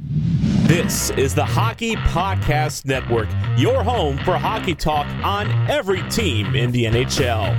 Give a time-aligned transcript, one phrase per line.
[0.00, 6.70] This is the Hockey Podcast Network, your home for hockey talk on every team in
[6.70, 7.54] the NHL.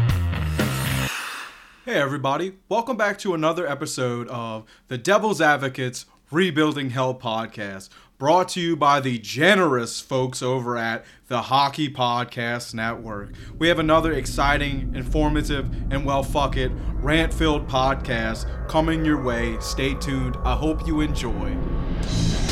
[1.86, 2.54] Hey, everybody.
[2.70, 8.76] Welcome back to another episode of the Devil's Advocates Rebuilding Hell podcast, brought to you
[8.76, 13.34] by the generous folks over at the Hockey Podcast Network.
[13.58, 16.72] We have another exciting, informative, and well, fuck it,
[17.02, 19.58] rant filled podcast coming your way.
[19.60, 20.38] Stay tuned.
[20.44, 21.58] I hope you enjoy
[22.02, 22.49] you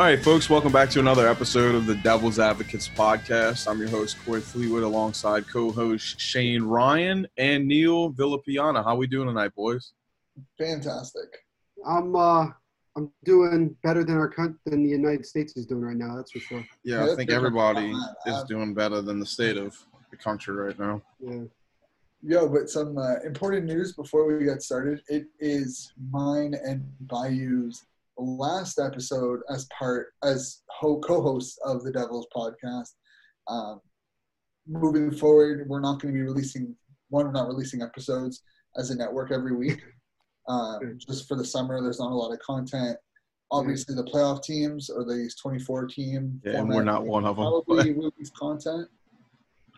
[0.00, 3.70] All right, folks, welcome back to another episode of the Devil's Advocates podcast.
[3.70, 8.82] I'm your host, Corey Fleetwood, alongside co-host Shane Ryan and Neil Villapiana.
[8.82, 9.92] How we doing tonight, boys?
[10.56, 11.44] Fantastic.
[11.86, 12.46] I'm uh
[12.96, 16.16] I'm doing better than our country than the United States is doing right now.
[16.16, 16.64] That's for sure.
[16.82, 17.92] Yeah, I think everybody
[18.24, 19.76] is doing better than the state of
[20.10, 21.02] the country right now.
[21.18, 21.42] Yeah.
[22.22, 25.02] Yo, but some uh, important news before we get started.
[25.08, 27.84] It is mine and Bayou's
[28.20, 32.90] last episode as part as ho- co-host of the Devils podcast.
[33.48, 33.80] Um,
[34.66, 36.74] moving forward, we're not going to be releasing
[37.08, 37.26] one.
[37.26, 38.42] We're not releasing episodes
[38.76, 39.80] as a network every week.
[40.48, 42.96] Um, just for the summer, there's not a lot of content.
[43.52, 46.40] Obviously, the playoff teams or these 24 team.
[46.44, 47.44] Yeah, and we're not one of them.
[47.44, 48.88] Probably release content,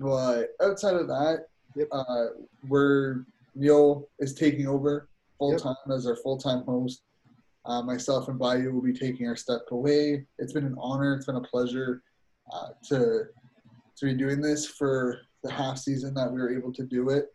[0.01, 1.89] but outside of that, Yep.
[1.93, 2.25] uh,
[2.69, 5.61] we're Neil is taking over full Yep.
[5.61, 7.03] time as our full time host.
[7.65, 10.27] Uh, myself and Bayou will be taking our step away.
[10.39, 11.15] It's been an honor.
[11.15, 12.03] It's been a pleasure
[12.53, 13.25] uh, to
[13.99, 17.27] to be doing this for the half season that we were able to do it.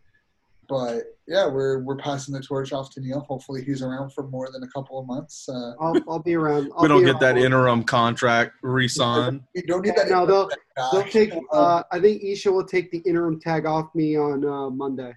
[0.68, 3.20] But yeah, we're we're passing the torch off to Neil.
[3.20, 5.48] Hopefully, he's around for more than a couple of months.
[5.48, 6.70] Uh, I'll I'll be around.
[6.76, 9.40] I'll we don't be get that interim contract re-signed.
[9.54, 10.10] we don't need Yeah, that.
[10.10, 10.50] no, they'll
[10.92, 11.32] they'll take.
[11.50, 15.14] Uh, I think Isha will take the interim tag off me on uh, Monday.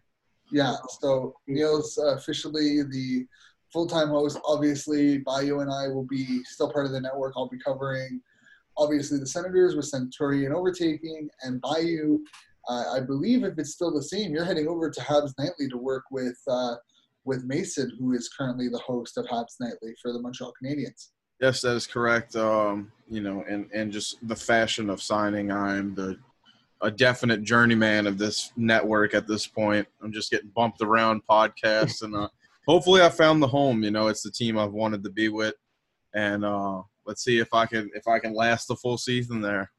[0.53, 3.25] Yeah, so Neil's officially the
[3.72, 4.40] full-time host.
[4.46, 7.34] Obviously, Bayou and I will be still part of the network.
[7.36, 8.22] I'll be covering,
[8.78, 12.20] obviously, the Senators with Centurion overtaking, and Bayou.
[12.70, 15.78] Uh, I believe if it's still the same, you're heading over to Habs Nightly to
[15.78, 16.76] work with uh,
[17.26, 21.09] with Mason, who is currently the host of Habs Nightly for the Montreal Canadiens.
[21.40, 22.36] Yes, that is correct.
[22.36, 26.18] Um, you know, and and just the fashion of signing, I'm the
[26.84, 29.88] a definite journeyman of this network at this point.
[30.02, 32.28] I'm just getting bumped around podcasts, and uh,
[32.67, 33.83] hopefully, I found the home.
[33.83, 35.55] You know, it's the team I've wanted to be with,
[36.13, 39.72] and uh, let's see if I can if I can last the full season there.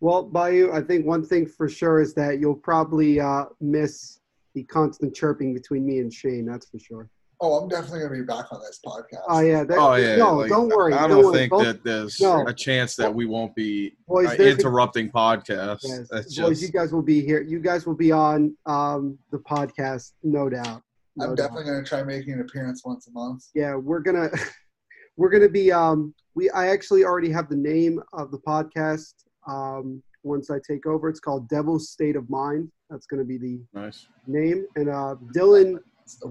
[0.00, 4.20] Well, Bayou, I think one thing for sure is that you'll probably uh, miss
[4.54, 6.46] the constant chirping between me and Shane.
[6.46, 7.10] That's for sure.
[7.42, 9.22] Oh, I'm definitely gonna be back on this podcast.
[9.28, 9.64] Oh yeah.
[9.64, 10.92] That, Oh yeah, No, like, don't worry.
[10.92, 12.46] I don't don't think Both- that there's No.
[12.46, 15.80] a chance that we won't be boys, uh, there's a- interrupting podcasts.
[15.84, 16.08] Yes.
[16.10, 17.40] That's Boys, just you guys will be here.
[17.40, 20.82] You guys will be on um, the podcast, no doubt.
[21.16, 21.48] No I'm doubt.
[21.48, 23.44] definitely gonna try making an appearance once a month.
[23.54, 24.30] Yeah, we're gonna
[25.16, 29.14] we're gonna be um we I actually already have the name of the podcast.
[29.48, 32.70] Um, once I take over, it's called Devil's State of Mind.
[32.90, 34.06] That's gonna be the nice.
[34.26, 34.66] name.
[34.76, 35.78] And uh, Dylan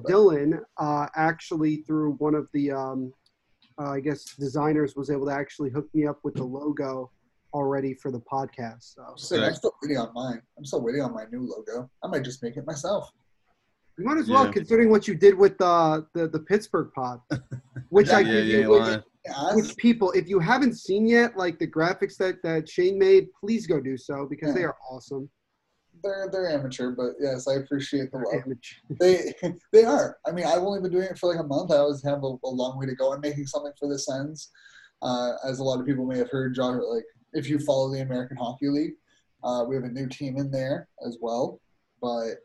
[0.08, 3.14] Dylan uh, actually through one of the um,
[3.80, 7.12] uh, I guess designers was able to actually hook me up with the logo
[7.54, 8.96] already for the podcast.
[8.96, 9.42] So Sick.
[9.42, 10.42] I'm still waiting on mine.
[10.58, 11.90] I'm still waiting on my new logo.
[12.04, 13.10] I might just make it myself.
[14.00, 14.52] You might as well, Yeah.
[14.52, 17.20] considering what you did with uh, the the Pittsburgh pod,
[17.90, 19.04] which I Yeah, give yeah, yeah, which-
[19.54, 23.68] which people, if you haven't seen yet, like the graphics that that Shane made, please
[23.68, 25.30] go do so because they are awesome.
[26.02, 28.44] they're they're amateur, but yes, I appreciate the love.
[29.02, 29.34] They
[29.74, 30.18] they are.
[30.26, 31.72] I mean, I've only been doing it for like a month.
[31.72, 34.50] I always have a, a long way to go in making something for the Sens.
[35.02, 37.04] Uh, as a lot of people may have heard, John, like
[37.34, 38.94] if you follow the American Hockey League,
[39.44, 41.60] uh, we have a new team in there as well.
[42.02, 42.36] But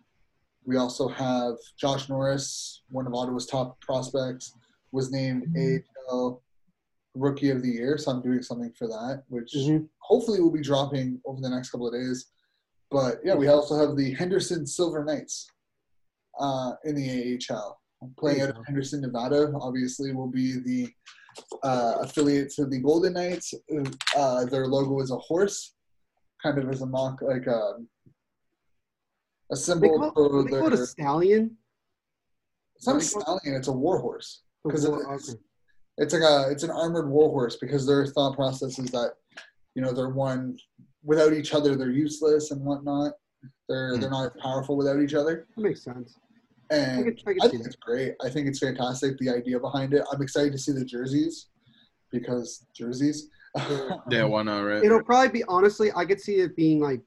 [0.67, 4.53] we also have Josh Norris, one of Ottawa's top prospects,
[4.93, 6.43] was named AHL
[7.15, 7.99] Rookie of the Year.
[7.99, 9.89] So I'm doing something for that, which Mhm.
[9.99, 12.27] hopefully will be dropping over the next couple of days.
[12.91, 15.49] But yeah, we also have the Henderson Silver Knights
[16.41, 17.81] uh, in the AHL.
[18.19, 20.93] Playing out of Henderson, Nevada, obviously will be the
[21.63, 23.55] uh, affiliate to the Golden Knights.
[24.17, 25.75] Uh, their logo is a horse,
[26.43, 27.79] kind of as a mock, like a,
[29.51, 31.57] a They symbol call, for they call it a stallion.
[32.77, 34.43] It's not a stallion; it's a warhorse.
[34.65, 35.39] Because war- it's- okay.
[35.97, 39.13] It's like a it's an armored warhorse because their thought process is that
[39.77, 40.57] you know they're one
[41.05, 43.13] without each other they're useless and whatnot.
[43.69, 44.01] They're hmm.
[44.01, 45.47] they're not as powerful without each other.
[45.57, 46.19] That makes sense.
[46.71, 47.69] I And can, I can I think that.
[47.69, 48.15] it's great.
[48.23, 49.19] I think it's fantastic.
[49.19, 50.03] The idea behind it.
[50.11, 51.49] I'm excited to see the jerseys
[52.11, 53.29] because jerseys.
[54.11, 54.83] Yeah, why not, right?
[54.85, 55.93] It'll probably be honestly.
[55.95, 57.03] I could see it being like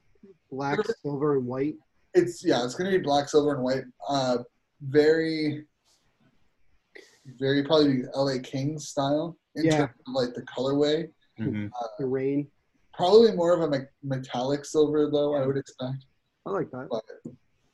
[0.50, 1.76] black, silver, and white.
[2.18, 3.84] It's yeah, it's gonna be black, silver, and white.
[4.08, 4.40] Uh,
[4.82, 5.66] very,
[7.40, 9.78] very probably LA Kings style in Yeah.
[9.78, 11.12] terms of like the colorway.
[11.40, 11.70] Mhm.
[12.00, 12.50] The rain.
[12.94, 15.36] Probably more of a me- metallic silver though.
[15.36, 16.06] I would expect.
[16.46, 16.88] I like that.
[16.90, 17.04] But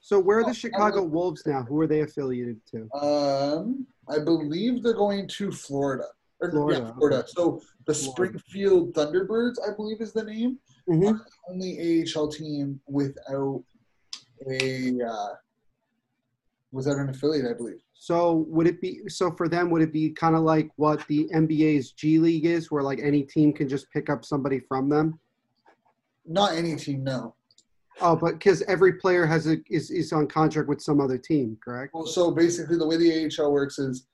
[0.02, 1.64] So where are Oh, I the Chicago Wolves now?
[1.64, 2.90] Who are they affiliated to?
[2.94, 6.08] um, I believe they're going to Florida.
[6.42, 7.18] Or, Florida, Yeah, Florida.
[7.20, 7.28] okay.
[7.34, 8.38] So the Florida.
[8.40, 10.60] Springfield Thunderbirds, I believe, is the name.
[10.90, 11.18] Mhm.
[11.48, 13.64] Only AHL team without
[14.50, 15.34] a uh,
[16.72, 17.80] without an affiliate, I believe.
[17.94, 19.70] So would it be so for them?
[19.70, 23.24] Would it be kind of like what the NBA's G League is, where like any
[23.24, 25.20] team can just pick up somebody from them?
[26.26, 27.36] Not any team, no.
[28.02, 31.58] Oh, but because every player has a is is on contract with some other team,
[31.64, 31.94] correct?
[31.94, 34.08] Well, so basically, the way the AHL works is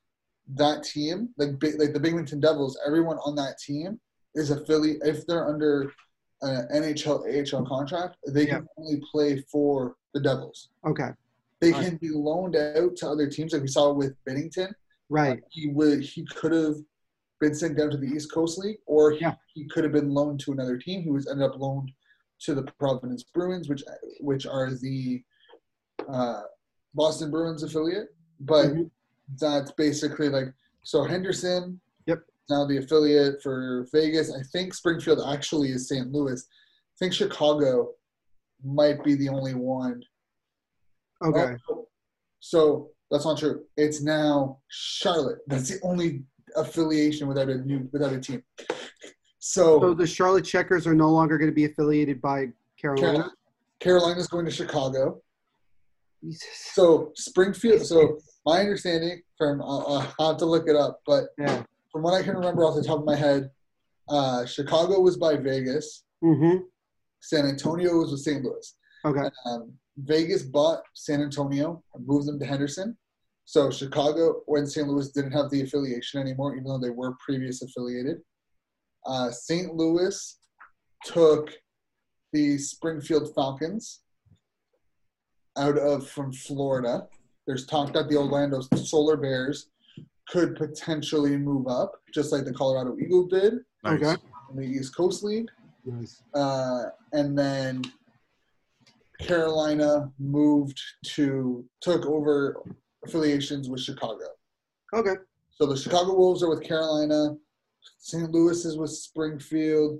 [0.55, 3.99] that team, like like the Binghamton Devils, everyone on that team
[4.35, 5.01] is affiliate.
[5.03, 5.91] If they're under
[6.41, 10.69] an NHL AHL contract, they can only play for the Devils.
[10.85, 11.09] Okay,
[11.61, 11.85] They Right.
[11.85, 14.73] can be loaned out to other teams, like we saw with Bennington.
[15.09, 15.41] right.
[15.50, 16.75] He would he could have
[17.41, 19.35] been sent down to the East Coast League, or he, Yeah.
[19.53, 21.01] he could have been loaned to another team.
[21.01, 21.91] He was ended up loaned
[22.41, 23.83] to the Providence Bruins, which
[24.21, 25.23] which are the
[26.07, 26.44] uh,
[26.94, 28.15] Boston Bruins affiliate.
[28.39, 28.91] But Mhm.
[29.39, 30.53] that's basically like
[30.83, 31.79] so Henderson.
[32.07, 32.23] Yep.
[32.50, 34.31] Now the affiliate for Vegas.
[34.33, 36.12] I think Springfield actually is St.
[36.12, 36.41] Louis.
[36.41, 37.95] I think Chicago
[38.63, 40.01] might be the only one
[41.21, 41.85] Okay, Oh,
[42.39, 43.63] so that's not true.
[43.75, 45.39] It's now Charlotte.
[45.47, 46.23] That's the only
[46.56, 48.41] affiliation without a new without a team.
[49.39, 52.47] so So the Charlotte Checkers are no longer going to be affiliated by
[52.79, 53.01] Carolina.
[53.11, 53.31] Carolina,
[53.81, 55.21] Carolina's going to Chicago.
[56.23, 56.47] Jesus.
[56.73, 57.85] So Springfield.
[57.85, 61.63] So my understanding from uh, uh, I have to look it up, but Yeah.
[61.91, 63.51] from what I can remember off the top of my head,
[64.07, 66.05] uh, Chicago was by Vegas.
[66.23, 66.63] Mm-hmm.
[67.21, 68.44] San Antonio was with St.
[68.44, 68.75] Louis.
[69.06, 69.30] Okay.
[69.45, 72.98] Um, Vegas bought San Antonio and moved them to Henderson.
[73.45, 74.88] So Chicago and St.
[74.88, 78.18] Louis didn't have the affiliation anymore, even though they were previous affiliated.
[79.06, 79.74] Uh, St.
[79.74, 80.38] Louis
[81.04, 81.50] took
[82.31, 84.01] the Springfield Falcons
[85.57, 87.07] out of from Florida.
[87.48, 89.69] There's talk that the Orlando Solar Bears
[90.30, 94.04] could potentially move up, just like the Colorado Eagles did Nice.
[94.04, 94.22] Okay.
[94.51, 95.48] in the East Coast League
[95.85, 96.21] Nice.
[96.33, 97.81] uh, and then
[99.19, 102.61] Carolina moved to took over
[103.05, 104.25] affiliations with Chicago.
[104.93, 105.15] Okay.
[105.51, 107.35] So the Chicago Wolves are with Carolina,
[107.97, 108.31] St.
[108.31, 109.99] Louis is with Springfield,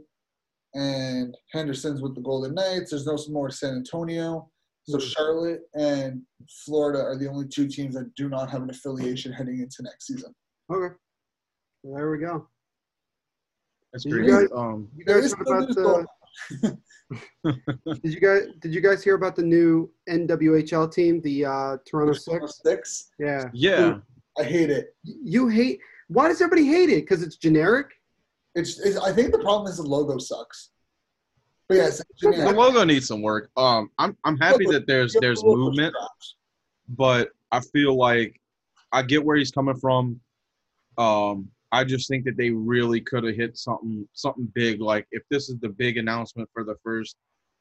[0.74, 2.92] and Henderson's with the Golden Knights.
[2.92, 4.50] There's no more San Antonio.
[4.84, 6.24] So Charlotte and
[6.66, 10.08] Florida are the only two teams that do not have an affiliation heading into next
[10.08, 10.34] season.
[10.72, 10.96] Okay.
[11.84, 12.48] Well, there we go.
[13.92, 16.10] That's Did you guys- Um, You guys is heard still about
[16.62, 16.78] the?
[18.04, 22.14] Did you guys did you guys hear about the new NWHL team, the uh, Toronto
[22.14, 22.62] Six?
[22.64, 23.10] Six.
[23.18, 23.50] Yeah.
[23.52, 23.98] yeah.
[24.38, 24.96] I hate it.
[25.04, 25.80] You hate.
[26.08, 27.02] Why does everybody hate it?
[27.02, 27.88] Because it's generic.
[28.56, 28.98] It's, it's.
[28.98, 30.70] I think the problem is the logo sucks.
[31.68, 33.50] But yes, The logo needs some work.
[33.58, 35.94] Um, I'm I'm happy that there's there's movement,
[36.90, 38.40] but I feel like
[38.92, 40.20] I get where he's coming from.
[40.98, 44.82] Um, I just think that they really could have hit something something big.
[44.82, 47.16] Like if this is the big announcement for the first,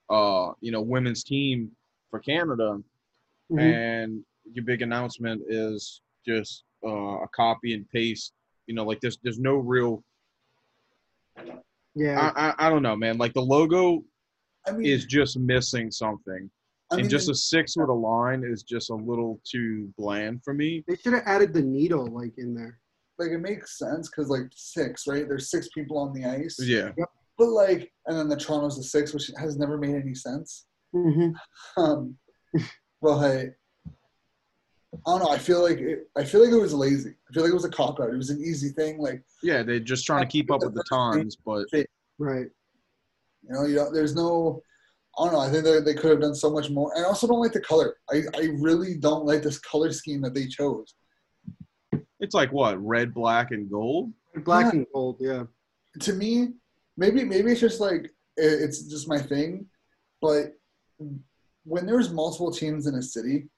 [0.09, 1.71] uh, you know, women's team
[2.11, 2.79] for Canada,
[3.51, 3.61] Mhm.
[3.61, 6.89] and your big announcement is just uh,
[7.23, 8.33] a copy and paste.
[8.67, 10.03] You know, like there's there's no real.
[11.95, 12.33] Yeah.
[12.37, 13.19] I, I I don't know, man.
[13.19, 14.05] Like the logo
[14.67, 16.51] I mean, is just missing something.
[16.91, 20.43] I mean, and just a six with a line is just a little too bland
[20.43, 20.85] for me.
[20.89, 22.79] they should have added the needle like in there.
[23.19, 25.29] Like it makes sense because like six, right?
[25.29, 26.59] There's six people on the ice.
[26.61, 26.91] Yeah.
[27.37, 30.67] But like, and then the Toronto's the six, which has never made any sense.
[30.95, 31.81] Mm-hmm.
[31.81, 32.17] Um,
[33.03, 33.19] but
[35.07, 35.31] I don't know.
[35.31, 37.11] I feel like it, I feel like it was lazy.
[37.29, 38.11] I feel like it was a cop out.
[38.11, 38.99] It was an easy thing.
[38.99, 41.67] Like Yeah, they're just trying to keep up with the times, but
[42.19, 42.47] Right.
[43.43, 44.63] you know, you don't, there's no.
[45.19, 45.41] I don't know.
[45.41, 46.93] I think they, they could have done so much more.
[46.95, 47.97] And I also don't like the color.
[48.11, 50.95] I, I really don't like this color scheme that they chose.
[52.21, 54.13] It's like what red, black, and gold.
[54.45, 54.71] Black Yeah.
[54.81, 55.45] and gold, yeah.
[56.01, 56.49] To me,
[56.97, 59.67] maybe maybe it's just like it's just my thing,
[60.21, 60.53] but
[61.65, 63.49] when there's multiple teams in a city,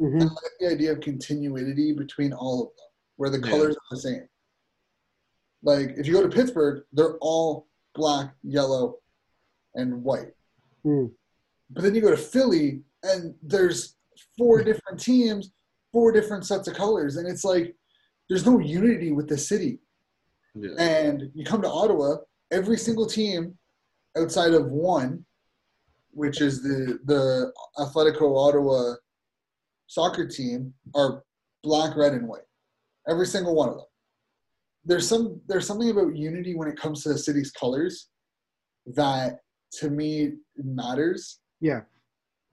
[0.00, 2.86] I hmm like the idea of continuity between all of them,
[3.16, 3.50] where the Yeah.
[3.50, 4.28] colors are the same.
[5.62, 8.98] Like if you go to Pittsburgh, they're all black, yellow,
[9.74, 10.32] and white.
[10.84, 11.12] Mm.
[11.70, 13.96] But then you go to Philly, and there's
[14.38, 15.50] four different teams,
[15.92, 17.74] four different sets of colors, and it's like
[18.28, 19.78] there's no unity with the city.
[20.54, 20.70] Yeah.
[20.78, 22.16] And you come to Ottawa,
[22.50, 23.56] every single team
[24.16, 25.24] outside of one,
[26.10, 28.94] which is the the Atletico Ottawa
[29.86, 31.22] soccer team, are
[31.62, 32.42] black, red, and white.
[33.08, 33.84] Every single one of them.
[34.84, 38.08] There's some there's something about unity when it comes to the city's colors
[38.86, 39.40] that
[39.80, 41.40] to me matters.
[41.60, 41.80] Yeah.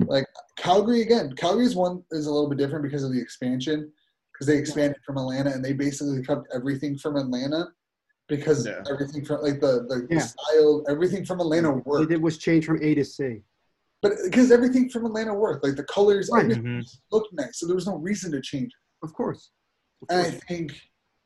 [0.05, 0.25] Like
[0.57, 3.91] Calgary again, Calgary's one is a little bit different because of the expansion,
[4.43, 7.67] because they expanded from Atlanta and they basically kept everything from Atlanta
[8.27, 8.83] because Yeah.
[8.89, 10.19] everything from like the the, the Yeah.
[10.19, 12.09] style, everything from Atlanta What they worked.
[12.11, 13.43] did was change from A to C.
[14.01, 16.43] But because everything from Atlanta worked, like the colors, Right.
[16.43, 16.97] everything Mhm.
[17.11, 18.71] looked nice, so there was no reason to change.
[18.73, 19.05] it.
[19.05, 19.51] Of course.
[20.01, 20.71] Of And I think,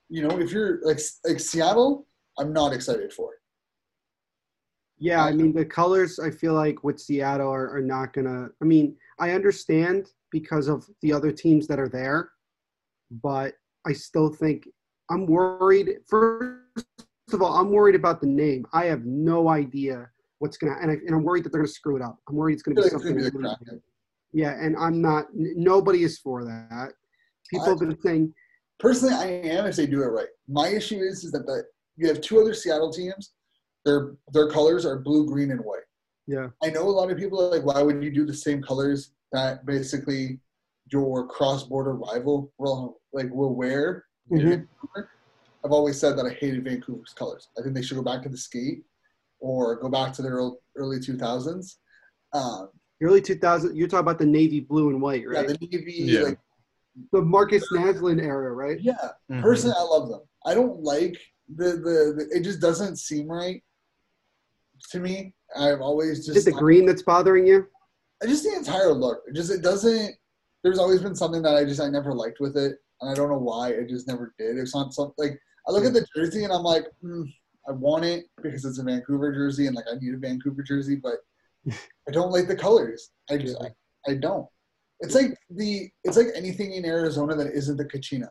[0.10, 2.08] you know, if you're like like Seattle,
[2.40, 3.40] I'm not excited for it.
[5.00, 6.18] Yeah, I mean the colors.
[6.20, 8.50] I feel like with Seattle are, are not gonna.
[8.62, 12.32] I mean, I understand because of the other teams that are there,
[13.12, 13.54] but
[13.86, 14.68] I still think
[15.10, 15.98] I'm worried.
[16.08, 16.60] First
[17.34, 18.66] of all, I'm worried about the name.
[18.74, 20.10] I have no idea
[20.40, 22.18] what's gonna, and, I, and I'm worried that they're gonna screw it up.
[22.30, 23.24] I'm worried it's gonna be it's gonna something.
[23.24, 23.82] be the
[24.34, 25.26] yeah, and I'm not.
[25.34, 26.94] n- Nobody is for that.
[27.50, 28.34] People have been saying,
[28.80, 30.28] Personally, I am if they do it right.
[30.48, 31.64] My issue is is that the,
[31.96, 33.32] you have two other Seattle teams.
[33.86, 35.80] Their their colors are blue, green, and white.
[36.28, 38.62] yeah, I know a lot of people are like, why would you do the same
[38.62, 40.40] colors that basically
[40.92, 44.06] your cross-border rival will like will wear?
[44.30, 44.50] in Mhm.
[44.50, 45.10] Vancouver?
[45.64, 47.48] I've always said that I hated Vancouver's colors.
[47.58, 48.84] I think they should go back to the skate
[49.40, 51.78] or go back to their earl- early 2000s.
[52.34, 52.70] Um,
[53.02, 53.76] early 2000.
[53.78, 55.48] You're talking about the navy blue and white, right?
[55.50, 56.20] Yeah, the navy, Yeah.
[56.22, 56.40] like
[57.14, 58.80] the Markus Naslund era, right?
[58.82, 59.12] yeah.
[59.32, 59.42] Mhm.
[59.42, 60.22] Personally, I love them.
[60.46, 61.18] I don't like
[61.56, 63.64] the, the the it just doesn't seem right
[64.92, 65.34] to me.
[65.56, 66.38] I've always just.
[66.38, 67.66] Is it the green that's bothering you?
[68.22, 69.24] I just the entire look.
[69.28, 70.16] It just it doesn't.
[70.68, 73.30] There's always been something that I just I never liked with it, and I don't
[73.30, 73.70] know why.
[73.70, 74.58] I just never did.
[74.58, 77.24] It's not something like I look at the jersey and I'm like, mm,
[77.70, 80.98] I want it because it's a Vancouver jersey and like I need a Vancouver jersey,
[80.98, 81.20] but
[81.72, 83.12] I don't like the colors.
[83.30, 83.70] I just I,
[84.12, 84.46] I don't.
[85.00, 88.28] It's like the it's like anything in Arizona that isn't the Kachina.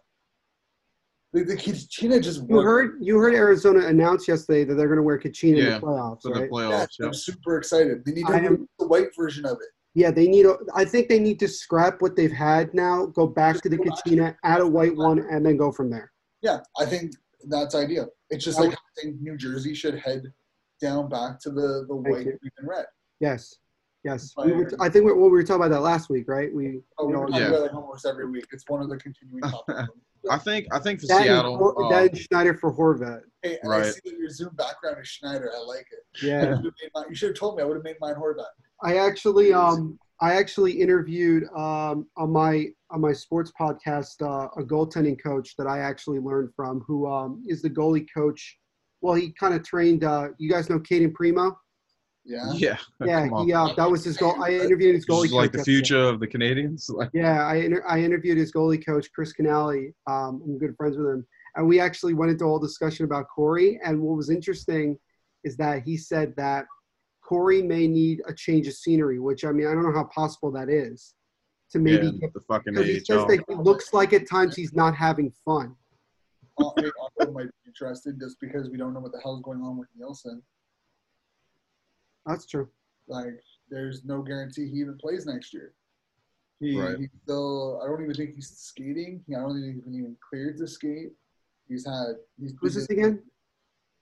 [1.32, 5.02] The, the Kachina just You heard you heard Arizona announce yesterday that they're going to
[5.02, 6.50] wear Kachina Yeah, in the playoffs, For the right?
[6.52, 7.02] Yeah, playoffs.
[7.02, 8.04] I'm super excited.
[8.04, 9.68] They need to I do am- the white version of it.
[9.96, 10.44] Yeah, they need.
[10.44, 13.78] A, I think they need to scrap what they've had now, go back to the
[13.78, 13.84] Go.
[13.84, 16.12] Kachina, add a white one, and then go from there.
[16.42, 17.12] Yeah, I think
[17.48, 18.10] that's ideal.
[18.28, 20.30] It's just I like I think New Jersey should head
[20.82, 22.38] down back to the, the white, you.
[22.38, 22.84] green, and red.
[23.20, 23.56] Yes,
[24.04, 24.34] yes.
[24.44, 26.54] We were, I think we, well, we were talking about that last week, right?
[26.54, 27.48] We, Oh, we we talking Yeah.
[27.48, 28.44] about it almost every week.
[28.52, 29.88] It's one of the continuing topics.
[30.30, 31.56] I think I think for that, Seattle.
[31.56, 33.22] Hor- uh, that and Schneider for Horvat.
[33.42, 35.50] hey, and I see that your Zoom background is Schneider.
[35.56, 36.22] I like it.
[36.22, 37.62] Yeah, would've made mine- you should have told me.
[37.62, 38.44] I would have made mine Horvat.
[38.82, 44.64] I actually, um, I actually interviewed um, on my on my sports podcast uh, a
[44.64, 48.58] goaltending coach that I actually learned from, who um, is the goalie coach.
[49.00, 50.04] Well, he kind of trained.
[50.04, 51.56] Uh, you guys know Cayden Primeau?
[52.24, 52.52] Yeah.
[52.54, 52.76] yeah.
[53.04, 53.46] Yeah, Come on.
[53.46, 54.42] he, uh, that was his goal.
[54.42, 55.76] I interviewed his goalie is like coach the yesterday.
[55.76, 56.84] future of the Canadiens.
[56.94, 59.92] Like, Yeah, I inter- I interviewed his goalie coach Chris Canali.
[60.06, 63.26] Um, I'm good friends with him, and we actually went into a whole discussion about
[63.34, 63.78] Corey.
[63.84, 64.98] And what was interesting
[65.44, 66.66] is that he said that
[67.26, 70.52] Corey may need a change of scenery, which I mean I don't know how possible
[70.52, 71.14] that is
[71.72, 73.26] to maybe yeah, get the fucking because he says AHL.
[73.26, 75.74] that he looks like at times he's not having fun.
[76.58, 76.70] Uh,
[77.20, 79.88] I might be interested just because we don't know what the hell's going on with
[79.96, 80.40] Nilsson.
[82.24, 82.68] That's true.
[83.08, 85.74] Like, there's no guarantee he even plays next year.
[86.60, 86.96] He, Right.
[86.98, 87.80] he's still.
[87.82, 89.22] I don't even think he's skating.
[89.28, 91.12] I don't think he's been even cleared to skate.
[91.68, 92.14] He's had.
[92.40, 93.22] He's Who's this again?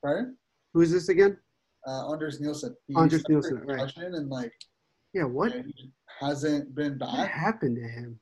[0.03, 0.37] Pardon?
[0.75, 1.39] Who is this again?
[1.87, 2.75] Uh, Anders Nilsson.
[2.87, 3.93] He Anders Nilsson, right.
[3.97, 4.53] And like,
[5.13, 5.53] Yeah, what?
[6.21, 7.13] hasn't been back?
[7.13, 8.19] What happened to him?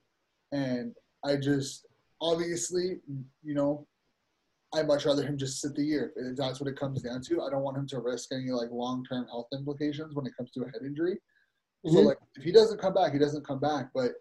[0.52, 1.86] And I just,
[2.20, 3.00] obviously,
[3.42, 3.86] you know,
[4.74, 6.12] I'd much rather him just sit the year.
[6.16, 7.42] If that's what it comes down to.
[7.42, 10.50] I don't want him to risk any like long term health implications when it comes
[10.52, 11.18] to a head injury.
[11.86, 12.06] So Mhm.
[12.06, 13.90] like, if he doesn't come back, he doesn't come back.
[13.94, 14.12] But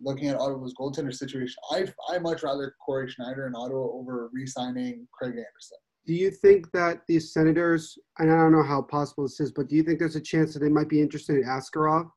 [0.00, 5.06] looking at Ottawa's goaltender situation, I I much rather Corey Schneider in Ottawa over re-signing
[5.12, 5.78] Craig Anderson.
[6.06, 9.68] Do you think that these Senators, and I don't know how possible this is, but
[9.68, 12.10] do you think there's a chance that they might be interested in Askarov?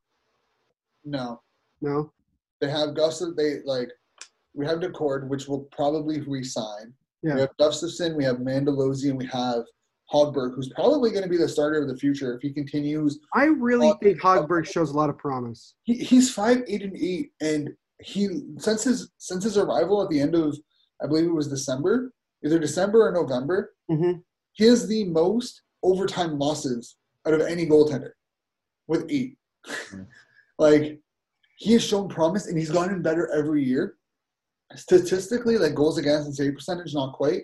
[1.06, 1.42] No,
[1.82, 2.12] No?
[2.60, 3.36] they have Gustav.
[3.38, 3.90] They like
[4.54, 6.92] we have Daccord, which will probably resign.
[7.22, 7.36] Yeah.
[7.36, 9.64] We have Gustavsson, we have Mandolese, and we have
[10.12, 13.20] Hogberg, who's probably going to be the starter of the future if he continues.
[13.36, 15.76] I really think Hogberg shows a lot of promise.
[15.84, 17.70] He, he's five, eight, and eight, and
[18.02, 20.58] he since his since his arrival at the end of
[21.02, 22.12] I believe it was December,
[22.46, 24.20] either December or November, Mm-hmm.
[24.54, 28.12] he has the most overtime losses out of any goaltender
[28.88, 29.38] with eight.
[30.60, 31.00] like
[31.58, 33.96] he has shown promise and he's gotten better every year.
[34.76, 37.44] Statistically, like goals against and save percentage, not quite,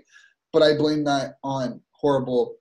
[0.52, 2.56] but I blame that on horrible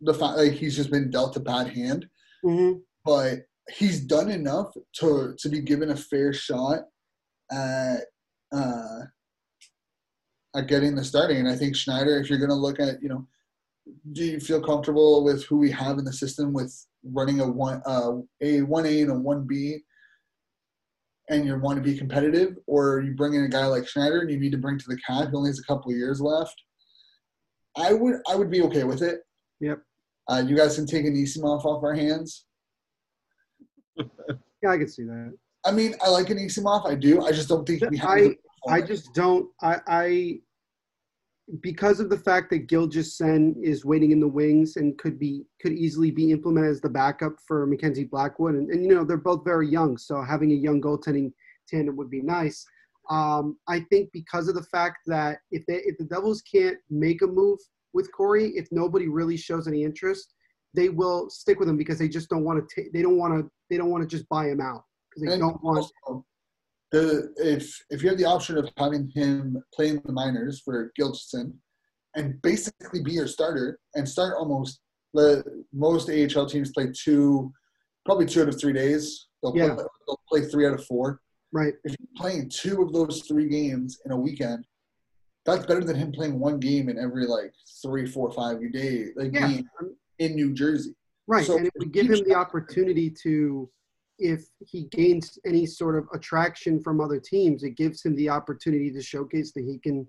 [0.00, 2.08] the fact like he's just been dealt a bad hand.
[2.44, 2.78] Mm-hmm.
[3.04, 3.40] But
[3.76, 6.80] he's done enough to to be given a fair shot
[7.52, 8.00] at
[8.52, 9.02] uh
[10.56, 11.38] at getting the starting.
[11.38, 13.26] And I think Schneider, if you're gonna look at, you know,
[14.12, 16.74] do you feel comfortable with who we have in the system with
[17.04, 18.12] running a one uh,
[18.42, 19.78] a one A and a one B,
[21.30, 24.30] and you want to be competitive, or you bring in a guy like Schneider and
[24.30, 25.28] you need to bring to the cap.
[25.28, 26.54] who only has a couple of years left.
[27.76, 29.20] I would I would be okay with it.
[29.60, 29.78] Yep.
[30.28, 32.44] Uh, you guys can take Anisimov off our hands.
[34.60, 35.34] Yeah, I can see that.
[35.64, 36.84] I mean, I like Anisimov.
[36.84, 37.24] I do.
[37.24, 38.10] I just don't think we have.
[38.10, 38.36] I-
[38.68, 39.48] I just don't.
[39.62, 40.40] I, I
[41.62, 45.44] because of the fact that Gilles Senn is waiting in the wings and could be
[45.60, 49.16] could easily be implemented as the backup for Mackenzie Blackwood, and, and you know they're
[49.16, 51.32] both very young, so having a young goaltending
[51.68, 52.66] tandem would be nice.
[53.10, 57.22] Um, I think because of the fact that if they if the Devils can't make
[57.22, 57.58] a move
[57.94, 60.34] with Corey, if nobody really shows any interest,
[60.74, 62.90] they will stick with him because they just don't want to.
[62.92, 63.50] They don't want to.
[63.70, 65.78] They don't want to just buy him out because they and don't want.
[65.78, 66.24] also,
[66.90, 70.92] the if if you have the option of having him play in the minors for
[70.98, 71.52] Gilchiston
[72.16, 74.80] and basically be your starter and start almost
[75.14, 77.52] the most AHL teams play two,
[78.04, 79.26] probably two out of three days.
[79.42, 79.74] They'll, Yeah.
[79.74, 81.20] play, they'll play three out of four.
[81.52, 81.74] Right.
[81.84, 84.66] If you're playing two of those three games in a weekend,
[85.44, 89.32] that's better than him playing one game in every like three, four, five day like
[89.32, 89.48] Yeah.
[89.48, 89.68] game
[90.18, 90.94] in New Jersey.
[91.26, 93.70] Right, So and it if would give him the opportunity to,
[94.18, 98.90] if he gains any sort of attraction from other teams, it gives him the opportunity
[98.90, 100.06] to showcase that he can,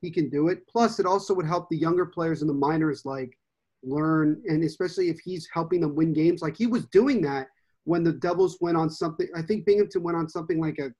[0.00, 0.66] he can do it.
[0.66, 3.38] Plus, it also would help the younger players in the minors like
[3.82, 7.48] learn, and especially if he's helping them win games, like he was doing that
[7.84, 9.28] when the Devils went on something.
[9.36, 10.90] I think Binghamton went on something like a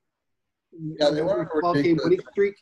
[0.99, 2.55] Yeah, they a 12 game winning streak.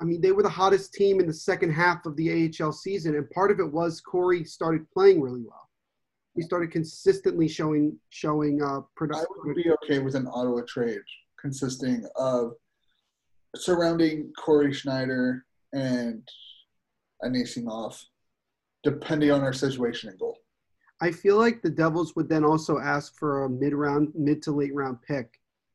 [0.00, 3.14] I mean, they were the hottest team in the second half of the AHL season,
[3.14, 5.65] and part of it was Corey started playing really well.
[6.36, 11.00] He started consistently showing showing uh, I would be okay with an Ottawa trade
[11.40, 12.52] consisting of
[13.56, 16.22] surrounding Corey Schneider and
[17.24, 17.98] Anisimov,
[18.84, 20.36] depending on our situation in goal.
[21.00, 24.52] I feel like the Devils would then also ask for a mid round, mid to
[24.52, 25.28] late round pick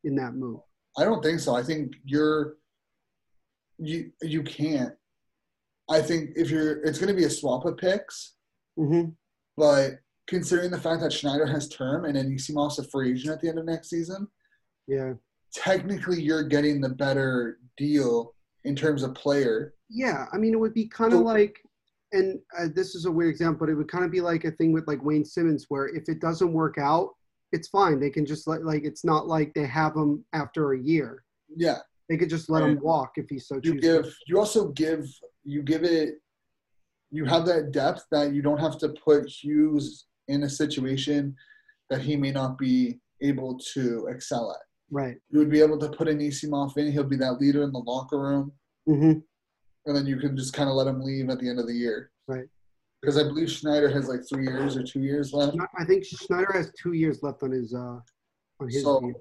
[0.04, 0.60] in that move.
[0.98, 1.56] I don't think so.
[1.56, 2.58] I think you're
[3.80, 4.94] you you can't.
[5.90, 8.34] I think if you're it's gonna be a swap of picks,
[8.80, 9.10] Mm-hmm.
[9.58, 13.50] but considering the fact that Schneider has term and Anisimov's a free agent at the
[13.50, 14.28] end of next season,
[14.88, 15.14] Yeah,
[15.54, 19.74] technically you're getting the better deal in terms of player.
[19.90, 20.28] yeah.
[20.32, 21.58] I mean, it would be kind of So- like,
[22.14, 24.52] and uh, this is a weird example, but it would kind of be like a
[24.52, 27.10] thing with like Wayne Simmons, where if it doesn't work out,
[27.54, 28.00] it's fine.
[28.00, 31.24] They can just let like it's not like they have him after a year.
[31.56, 31.80] Yeah.
[32.10, 33.82] They could just let him walk if he so you chooses.
[33.82, 35.08] give you also give
[35.46, 36.16] you give it
[37.12, 41.36] you have that depth that you don't have to put Hughes in a situation
[41.90, 44.66] that he may not be able to excel at.
[44.90, 45.18] right.
[45.30, 48.20] You would be able to put Anisimov in, he'll be that leader in the locker
[48.20, 48.52] room,
[48.90, 49.20] Mm-hmm.
[49.86, 51.74] and then you can just kind of let him leave at the end of the
[51.74, 52.10] year.
[52.28, 52.48] Right.
[53.00, 55.56] Because I believe Schneider has like three years or two years left.
[55.78, 58.00] I think Schneider has two years left on his uh
[58.60, 59.14] on his So-.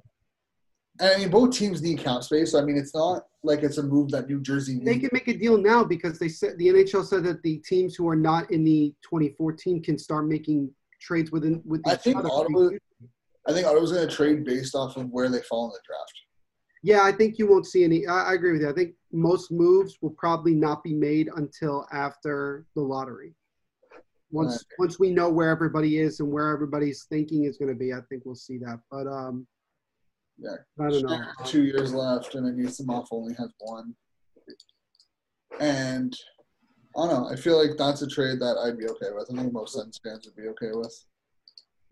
[1.00, 2.52] And I mean, both teams need cap space.
[2.52, 5.28] So I mean, it's not like it's a move that New Jersey They can make
[5.28, 8.50] a deal now because they said the NHL said that the teams who are not
[8.50, 10.70] in the 2014 can start making
[11.00, 12.16] trades within with I think.
[12.24, 12.70] Ottawa-
[13.48, 16.12] I think Ottawa's going to trade based off of where they fall in the draft.
[16.82, 18.06] Yeah, I think you won't see any.
[18.06, 18.70] I, I agree with you.
[18.70, 23.34] I think most moves will probably not be made until after the lottery.
[24.30, 24.78] Once Right.
[24.78, 28.00] once we know where everybody is and where everybody's thinking is going to be, I
[28.08, 28.80] think we'll see that.
[28.90, 29.46] But um,
[30.38, 30.56] Yeah.
[30.78, 31.22] I don't know.
[31.44, 33.94] Two years left, and then Yusimov only has one.
[35.58, 36.16] And
[36.96, 37.28] I don't know.
[37.30, 39.30] I feel like that's a trade that I'd be okay with.
[39.32, 41.04] I think most Sens fans would be okay with.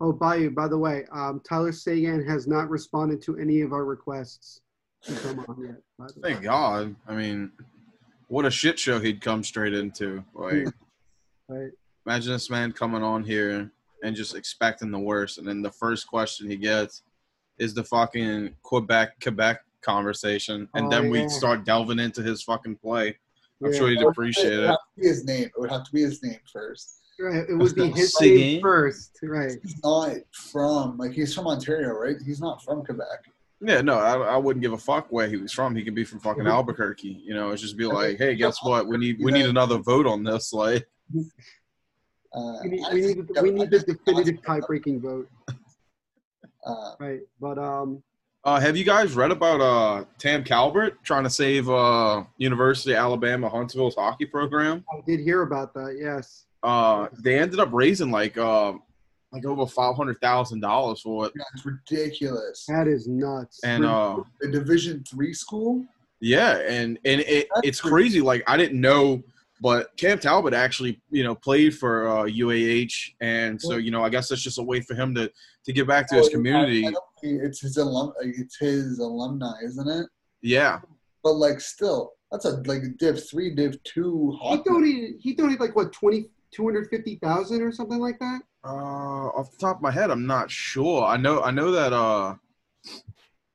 [0.01, 3.85] Oh, Bayou, by the way, um, Tyler Seguin has not responded to any of our
[3.85, 4.61] requests
[5.03, 5.75] to come on yet.
[5.97, 6.31] By the way.
[6.33, 6.95] Thank God.
[7.07, 7.51] I mean,
[8.27, 10.23] what a shit show he'd come straight into.
[10.33, 10.67] Like,
[11.49, 11.71] Right.
[12.05, 13.71] Imagine this man coming on here
[14.03, 17.01] and just expecting the worst, and then the first question he gets
[17.57, 21.09] is the fucking Quebec Quebec conversation, and Oh, then yeah.
[21.23, 23.17] we start delving into his fucking play.
[23.63, 23.77] I'm Yeah.
[23.77, 24.67] sure he'd appreciate would it.
[24.67, 25.43] have to be his name.
[25.45, 26.95] It would have to be his name first.
[27.19, 27.49] Right.
[27.49, 28.35] It would be his Seguin?
[28.37, 29.19] name first.
[29.21, 29.57] Right.
[29.61, 32.15] He's not from like he's from Ontario, right?
[32.25, 33.25] He's not from Quebec.
[33.61, 35.75] Yeah, no, I, I wouldn't give a fuck where he was from.
[35.75, 37.21] He could be from fucking Albuquerque.
[37.25, 38.87] You know, it's just be like, hey, guess what?
[38.87, 40.53] We need we need another vote on this.
[40.53, 40.87] Like,
[42.31, 45.27] Uh, We need, I we need, that- we need the definitive tie-breaking vote.
[46.65, 47.21] Uh, Right.
[47.39, 48.03] But um,
[48.45, 52.97] uh, have you guys read about uh Cam Talbot trying to save uh University of
[52.99, 54.83] Alabama Huntsville's hockey program?
[54.91, 55.97] I did hear about that.
[55.99, 56.45] Yes.
[56.63, 58.73] Uh, they ended up raising like uh
[59.31, 62.65] like over five hundred thousand dollars for it, That's ridiculous.
[62.67, 63.59] That is nuts.
[63.63, 64.17] and uh.
[64.43, 65.85] A Division three school.
[66.21, 68.21] Yeah, and and it, That's it's pretty- crazy.
[68.21, 69.21] Like I didn't know,
[69.61, 74.09] but Cam Talbot actually, you know, played for uh, UAH, and so you know, I
[74.09, 75.31] guess that's just a way for him to
[75.65, 76.85] to give back to his Oh, community.
[76.87, 78.13] I- I It's his alum.
[78.21, 80.07] It's his alumni, isn't it?
[80.41, 80.79] Yeah,
[81.21, 84.63] But like, still, that's a like a Div three, Div two he hockey.
[84.69, 85.15] donated.
[85.19, 88.41] He donated like what 20, 250,000 or something like that.
[88.63, 91.03] uh, off the top of my head, I'm not sure.
[91.03, 91.91] I know, I know that.
[91.93, 92.35] Uh,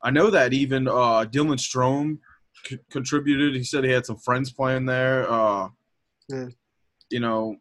[0.02, 2.18] I know that even uh, Dylan Strome
[2.66, 3.54] c- contributed.
[3.54, 5.30] He said he had some friends playing there.
[5.30, 5.68] Uh,
[6.28, 6.48] Yeah.
[7.10, 7.56] You know,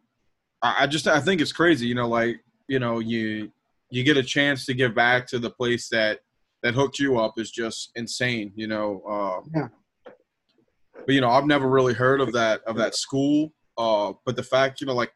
[0.62, 1.86] I, I just I think it's crazy.
[1.86, 3.52] You know, like you know you
[3.90, 6.20] you get a chance to give back to the place that
[6.62, 8.52] that hooked you up is just insane.
[8.56, 9.02] You know.
[9.08, 9.68] Uh, Yeah.
[11.06, 13.52] But you know, I've never really heard of that of that school.
[13.76, 15.12] Uh, but the fact, you know, like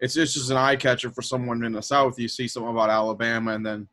[0.00, 2.18] it's it's just an eye catcher for someone in the South.
[2.18, 3.88] You see something about Alabama, and then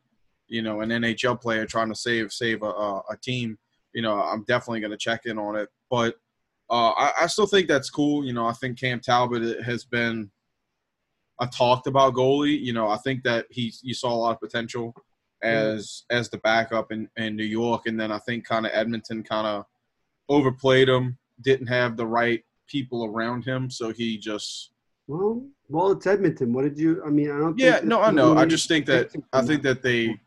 [0.46, 3.58] you know an NHL player trying to save save a, a, a team.
[3.94, 5.68] You know, I'm definitely going to check in on it.
[5.90, 6.16] But
[6.70, 8.24] uh, I, I still think that's cool.
[8.24, 10.30] You know, I think Cam Talbot has been
[11.40, 12.58] a talked about goalie.
[12.58, 14.94] You know, I think that he you saw a lot of potential
[15.42, 19.22] as as the backup in, in New York, and then I think kind of Edmonton
[19.22, 19.64] kind of
[20.28, 21.18] overplayed him.
[21.42, 24.70] Didn't have the right people around him, so he just
[25.06, 26.52] Well, well, it's Edmonton.
[26.52, 27.02] What did you?
[27.04, 27.58] I mean, I don't.
[27.58, 28.36] yeah, think no, I know.
[28.36, 30.18] I just think that I think that they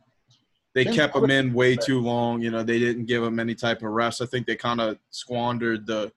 [0.76, 2.42] they Tim kept him in way too long.
[2.42, 4.22] You know, they didn't give him any type of rest.
[4.22, 6.12] I think they kind of squandered the,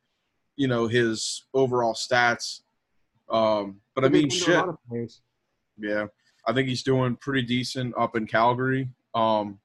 [0.57, 2.61] you know, his overall stats.
[3.31, 4.57] Um, but I mean, did under a shit.
[4.57, 5.21] lot of players.
[5.79, 6.07] Yeah,
[6.47, 8.89] I think he's doing pretty decent up in Calgary.
[9.15, 9.59] Um,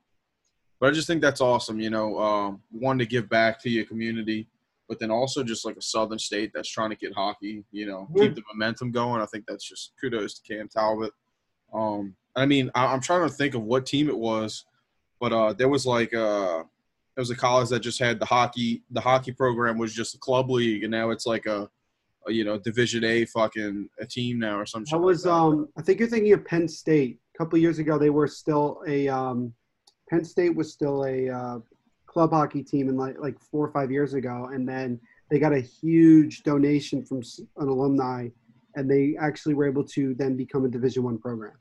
[0.80, 1.80] but I just think that's awesome.
[1.80, 4.48] You know, um, one to give back to your community,
[4.88, 7.64] but then also just like a southern state that's trying to get hockey.
[7.72, 8.26] You know, Yeah.
[8.26, 9.22] keep the momentum going.
[9.22, 11.12] I think that's just kudos to Cam Talbot.
[11.74, 14.66] Um, I mean, I, I'm trying to think of what team it was,
[15.20, 16.64] but uh, there was like uh,
[17.16, 18.84] there was a college that just had the hockey.
[18.92, 21.70] The hockey program was just a club league, and now it's like a,
[22.28, 24.92] a you know Division A fucking a team now or something shit.
[24.92, 25.70] That like was um.
[25.78, 27.20] I think you're thinking of Penn State.
[27.36, 29.54] A couple years ago, they were still a um.
[30.10, 31.60] Penn State was still a uh,
[32.06, 35.00] club hockey team, in like like four or five years ago, and then
[35.32, 37.22] they got a huge donation from
[37.58, 38.28] an alumni,
[38.76, 41.54] and they actually were able to then become a Division One program.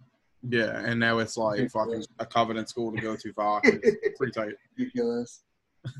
[0.48, 3.62] Yeah, and now it's like fucking a covenant school to go to for.
[3.64, 4.54] It's pretty tight.
[4.76, 5.42] ridiculous.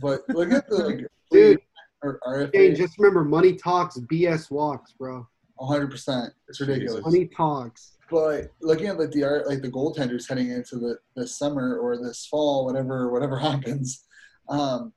[0.00, 1.60] But look at the like, Dude.
[2.02, 5.26] or Hey, just remember, money talks, BS walks, bro.
[5.56, 5.90] 100.
[5.90, 7.04] percent It's ridiculous.
[7.04, 7.92] Money talks.
[8.10, 11.96] But looking at like the art, like the goaltenders heading into the this summer or
[11.96, 14.04] this fall, whatever whatever happens,
[14.48, 14.92] um,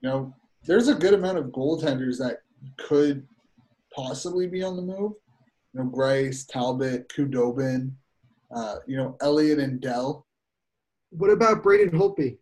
[0.00, 2.38] you know, there's a good amount of goaltenders that
[2.78, 3.26] could
[3.94, 5.12] possibly be on the move.
[5.72, 7.92] You know, Greiss, Talbot, Khudobin,
[8.54, 10.26] uh, you know, Elliott and Dell.
[11.10, 12.38] What about Braden Holtby?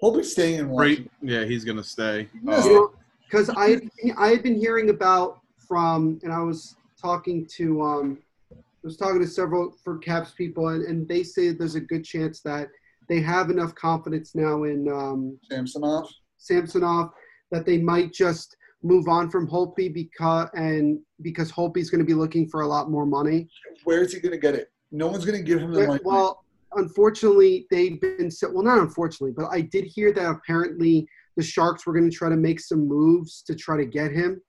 [0.00, 1.10] He'll staying in Washington.
[1.20, 1.30] Great.
[1.32, 2.28] Yeah, he's gonna stay.
[2.42, 2.56] Yeah.
[2.56, 2.92] Uh, You know,
[3.24, 3.80] because I
[4.18, 8.18] I had been hearing about from, and I was talking to um,
[8.52, 12.04] I was talking to several for Caps people, and, and they say there's a good
[12.04, 12.68] chance that
[13.08, 16.08] they have enough confidence now in um, Samsonov.
[16.38, 17.10] Samsonov
[17.50, 22.14] that they might just move on from Holtby because and because Holtby's going to be
[22.14, 23.48] looking for a lot more money.
[23.84, 24.70] Where is he going to get it?
[24.94, 26.00] No one's going to give him the money.
[26.04, 26.44] Well,
[26.76, 31.84] unfortunately, they've been so, well, not unfortunately, but I did hear that apparently the Sharks
[31.84, 34.40] were going to try to make some moves to try to get him.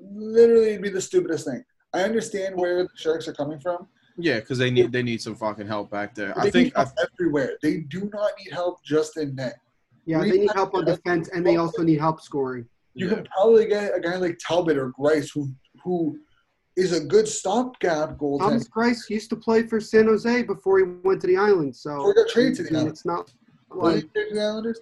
[0.00, 1.64] Literally, it'd be the stupidest thing.
[1.92, 3.88] I understand where the Sharks are coming from.
[4.16, 6.34] yeah, because they need they need some fucking help back there.
[6.36, 7.58] They I think need I, everywhere.
[7.60, 9.58] They do not need help just in net.
[10.06, 12.68] Yeah, they need help on defense, and they also need help scoring.
[12.94, 13.14] You yeah.
[13.16, 16.16] can probably get a guy like Talbot or Greiss who who
[16.76, 18.38] is a good stopgap goaltender.
[18.40, 21.90] Thomas Greiss used to play for San Jose before he went to the island, so
[21.96, 22.92] Before he got traded to the I mean, island.
[22.92, 23.32] it's not
[23.70, 24.80] like to the Islanders?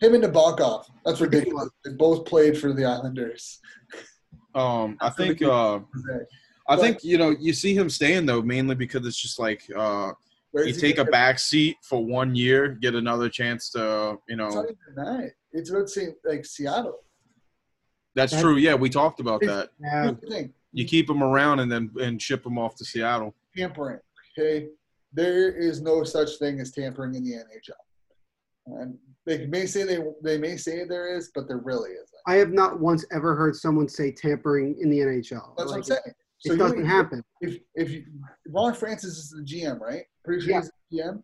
[0.00, 0.84] Him and Nabokov.
[1.04, 1.70] That's ridiculous.
[1.84, 3.60] They both played for the Islanders.
[4.54, 5.80] um I think uh I
[6.76, 10.12] But- think you know you see him staying though mainly because it's just like uh,
[10.54, 13.78] you take a back seat for one year, get another chance to
[14.28, 14.48] you It's know.
[14.62, 15.32] not even that.
[15.52, 16.98] It's about saying like Seattle.
[18.14, 18.56] That's That- true.
[18.56, 19.70] Yeah, we talked about that.
[19.80, 20.12] Yeah.
[20.74, 20.84] Here's the thing.
[20.84, 23.34] You keep them around and then and ship them off to Seattle.
[23.56, 23.98] tampering.
[24.38, 24.68] Okay,
[25.12, 27.74] there is no such thing as tampering in the NHL.
[28.80, 32.08] And they may say they they may say there is, but there really isn't.
[32.26, 35.54] I have not once ever heard someone say tampering in the NHL.
[35.56, 36.00] That's Like, what I'm saying.
[36.44, 37.24] It you- doesn't happen.
[37.40, 38.04] If if you,
[38.48, 40.04] Ron Francis is the GM, right?
[40.24, 40.60] Pretty sure Yeah.
[40.60, 41.22] he's the GM.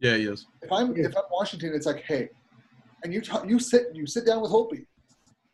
[0.00, 0.46] Yeah, he is.
[0.62, 1.06] If I'm Yeah.
[1.06, 2.28] if I'm Washington, it's like, hey,
[3.02, 4.76] and you t- you sit you sit down with Holtby,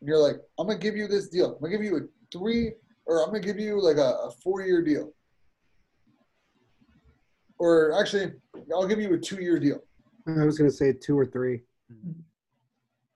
[0.01, 1.55] and you're like, I'm gonna give you this deal.
[1.55, 2.01] I'm gonna give you a
[2.37, 2.75] three,
[3.09, 5.13] or I'm gonna give you like a, a four year deal,
[7.59, 8.33] or actually,
[8.73, 9.81] I'll give you a two year deal.
[10.29, 11.63] I was going to say two or three.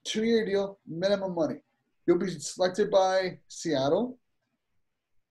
[0.05, 1.57] two year deal, minimum money.
[2.07, 4.19] You'll be selected by Seattle.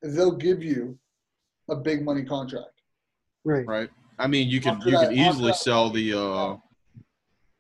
[0.04, 0.98] They'll give you
[1.70, 2.82] a big money contract
[3.44, 3.66] Right.
[3.66, 3.90] Right.
[4.20, 6.58] I mean, you can After you that- could after easily that- sell the uh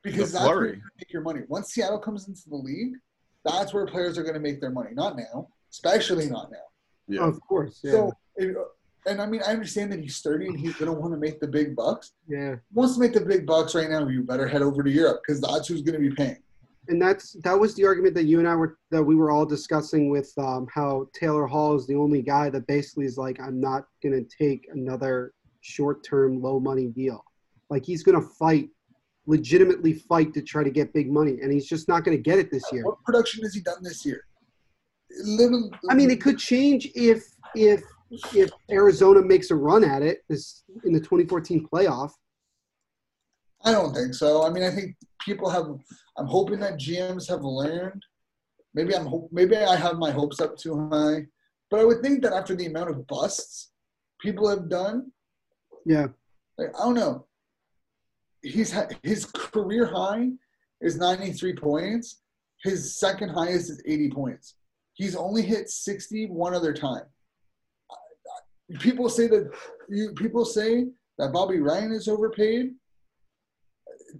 [0.04, 0.70] because The that's where flurry.
[0.78, 1.42] you're make your money.
[1.48, 2.94] Once Seattle comes into the league,
[3.46, 4.90] that's where players are going to make their money.
[4.94, 6.58] Not now, especially not now.
[7.08, 7.22] Yeah.
[7.22, 7.80] Of course.
[7.84, 7.92] Yeah.
[7.92, 8.14] So,
[9.08, 11.40] and I mean, I understand that he's thirty and he's going to want to make
[11.40, 12.14] the big bucks.
[12.28, 12.56] yeah.
[12.74, 14.08] Wants to make the big bucks right now.
[14.08, 16.38] You better head over to Europe because that's who's going to be paying.
[16.88, 19.46] And that's that was the argument that you and I were that we were all
[19.46, 23.60] discussing with um, how Taylor Hall is the only guy that basically is like, I'm
[23.60, 27.24] not going to take another short-term, low-money deal.
[27.70, 28.70] Like he's going to fight,
[29.28, 32.40] legitimately fight to try to get big money, and he's just not going to get
[32.40, 32.84] it this year.
[32.84, 34.26] What production has he done this year?
[35.24, 35.70] Little.
[35.90, 37.24] I mean, it could change if
[37.56, 37.82] if
[38.34, 42.12] if Arizona makes a run at it this in the 2014 playoff.
[43.64, 44.44] I don't think so.
[44.46, 45.68] I mean, I think people have.
[46.18, 48.04] I'm hoping that GMs have learned.
[48.74, 49.08] Maybe I'm.
[49.32, 51.28] Maybe I have my hopes up too high,
[51.70, 53.72] but I would think that after the amount of busts
[54.20, 55.12] people have done,
[55.86, 56.08] Yeah,
[56.58, 57.26] like I don't know.
[58.44, 60.30] He's ha- his career high
[60.82, 62.22] is 93 points.
[62.64, 64.56] His second highest is 80 points.
[64.94, 67.04] He's only hit 60 one other time.
[68.80, 69.52] People say that
[69.90, 72.72] you people say that Bobby Ryan is overpaid.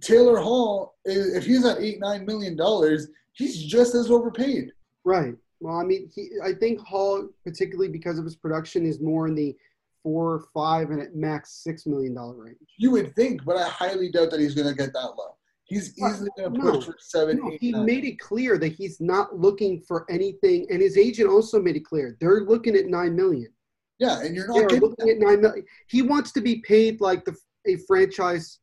[0.00, 4.72] Taylor Hall, if he's at eight nine million dollars, he's just as overpaid.
[5.04, 5.34] right.
[5.60, 9.36] Well, I mean, he, I think Hall, particularly because of his production, is more in
[9.36, 9.56] the
[10.02, 12.58] four, five, and at max six million dollar range.
[12.78, 15.36] You would think, but I highly doubt that he's going to get that low.
[15.72, 16.72] He's easily going to no.
[16.72, 17.86] push for seven, No, eight, he nine.
[17.86, 21.84] made it clear that he's not looking for anything, and his agent also made it
[21.84, 23.50] clear they're looking at nine million.
[23.98, 25.64] Yeah, and you're They not are getting looking at nine million.
[25.88, 27.34] He wants to be paid like the
[27.66, 28.58] a franchise,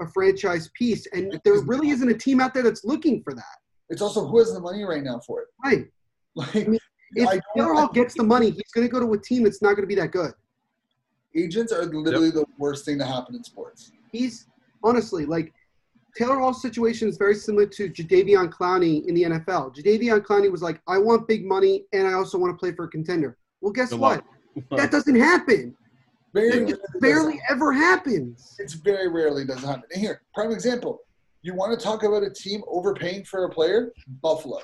[0.00, 3.56] a franchise piece, and there really isn't a team out there that's looking for that.
[3.88, 5.48] It's also who has the money right now for it.
[5.64, 5.86] Right.
[6.36, 6.80] Like mean,
[7.14, 9.62] If I Taylor don't, gets the money, he's going to go to a team that's
[9.62, 10.32] not going to be that good.
[11.36, 13.92] agents are literally the worst thing to happen in sports.
[14.12, 14.46] He's
[14.82, 15.52] honestly like
[16.16, 19.74] Taylor Hall's situation is very similar to Jadeveon Clowney in the NFL.
[19.74, 22.84] Jadeveon Clowney was like, I want big money and I also want to play for
[22.84, 23.36] a contender.
[23.60, 24.24] Well, guess Good what?
[24.56, 24.64] luck.
[24.78, 25.76] That doesn't happen.
[26.32, 27.46] Very It rarely just barely happen.
[27.56, 28.56] ever happens.
[28.58, 29.84] It's very rarely doesn't happen.
[29.92, 31.00] And here, prime example.
[31.42, 33.92] You want to talk about a team overpaying for a player?
[34.22, 34.58] Buffalo.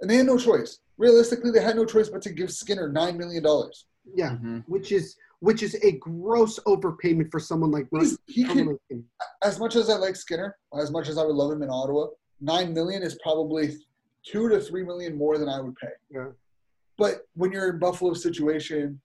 [0.00, 0.80] And they had no choice.
[0.98, 3.86] Realistically, they had no choice but to give Skinner nine million dollars.
[4.14, 4.64] Yeah, Mhm.
[4.66, 8.80] which is which is a gross overpayment for someone like He's- He someone could, like
[8.90, 9.10] him.
[9.42, 12.06] as much as I like Skinner, as much as I would love him in Ottawa,
[12.40, 13.76] nine million is probably
[14.24, 15.88] two to three million more than I would pay.
[16.10, 16.28] Yeah.
[16.96, 19.00] But when you're in Buffalo's situation,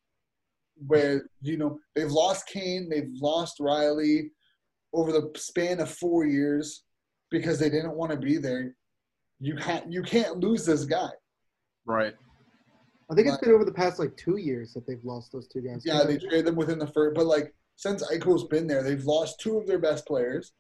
[0.86, 4.32] where you know they've lost Kane, they've lost Riley
[4.94, 6.84] over the span of four years
[7.32, 8.76] because they didn't want to be there,
[9.40, 11.10] you can't you can't lose this guy.
[11.88, 12.14] Right.
[13.10, 15.62] I think it's been over the past like two years that they've lost those two
[15.62, 15.84] guys.
[15.86, 19.40] Yeah, they traded them within the first, but like since Eichel's been there, they've lost
[19.40, 20.52] two of their best players.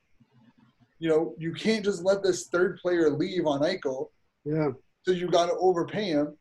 [1.00, 4.08] You know, you can't just let this third player leave on Eichel,
[4.46, 4.70] yeah,
[5.04, 6.38] so you got to overpay him,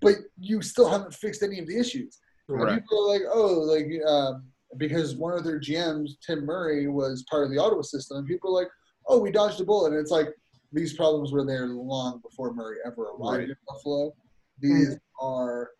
[0.00, 2.18] but you still haven't fixed any of the issues.
[2.48, 2.80] And Right.
[2.80, 4.44] People are like, oh, like um,
[4.78, 8.50] because one of their GMs, Tim Murray, was part of the Ottawa system, and people
[8.56, 8.70] are like,
[9.06, 10.28] oh, we dodged a bullet, and it's like
[10.72, 13.48] these problems were there long before Murray ever arrived Right.
[13.50, 14.14] in Buffalo.
[14.62, 15.70] These are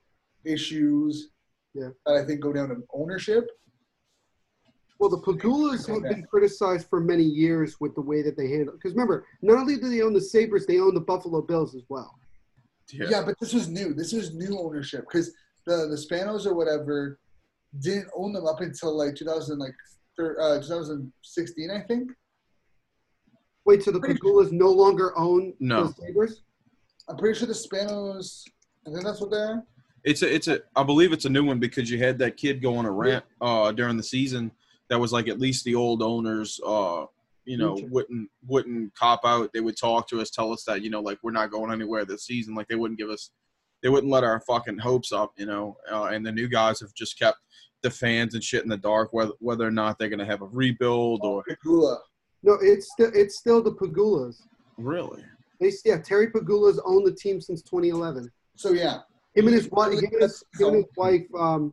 [0.45, 1.31] issues
[1.75, 1.91] Yeah.
[2.05, 3.49] that I think go down to ownership.
[4.99, 8.75] Well, the Pegulas have been criticized for many years with the way that they handle.
[8.75, 11.83] Because remember, not only do they own the Sabres, they own the Buffalo Bills as
[11.89, 12.19] well.
[12.93, 13.07] Yeah.
[13.09, 13.95] Yeah, but this was new.
[13.95, 15.33] This was new ownership because
[15.67, 17.19] the the Spanos or whatever
[17.81, 19.75] didn't own them up until like 2000 like
[20.17, 22.11] thir- uh, 2016, I think.
[23.65, 25.87] Wait, so the Pretty- Pegulas no longer own No.
[25.87, 26.43] the Sabres?
[27.09, 28.43] I'm pretty sure the Spanos.
[28.87, 29.63] I think that's what they are.
[30.05, 32.61] It's a, it's a, I believe it's a new one because you had that kid
[32.61, 34.51] go on a rant uh, during the season
[34.89, 37.07] that was like at least the old owners, uh,
[37.45, 37.87] you know, Okay.
[37.91, 39.51] wouldn't wouldn't cop out.
[39.53, 42.05] They would talk to us, tell us that you know, like we're not going anywhere
[42.05, 42.55] this season.
[42.55, 43.31] Like they wouldn't give us,
[43.83, 45.77] they wouldn't let our fucking hopes up, you know.
[45.91, 47.39] Uh, and the new guys have just kept
[47.83, 50.47] the fans and shit in the dark whether whether or not they're gonna have a
[50.47, 51.99] rebuild or Pegula.
[52.45, 54.37] No, it's still it's still the Pegulas.
[54.79, 55.23] really.
[55.61, 58.29] They yeah, Terry Pegula's owned the team since 2011.
[58.57, 59.01] So yeah,
[59.35, 61.73] Him and his wife, him and his, him and his wife, um,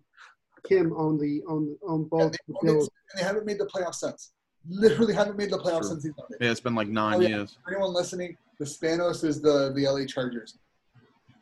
[0.68, 2.90] Kim on the on own and both they, the and they- Bills.
[3.14, 4.32] and they haven't made the playoffs since.
[4.68, 5.90] Literally haven't made the playoffs True.
[5.92, 6.38] since he's done it.
[6.44, 7.28] Yeah, it's been like nine Oh, yeah.
[7.30, 7.58] years.
[7.64, 10.58] For anyone listening, the Spanos is the the LA Chargers.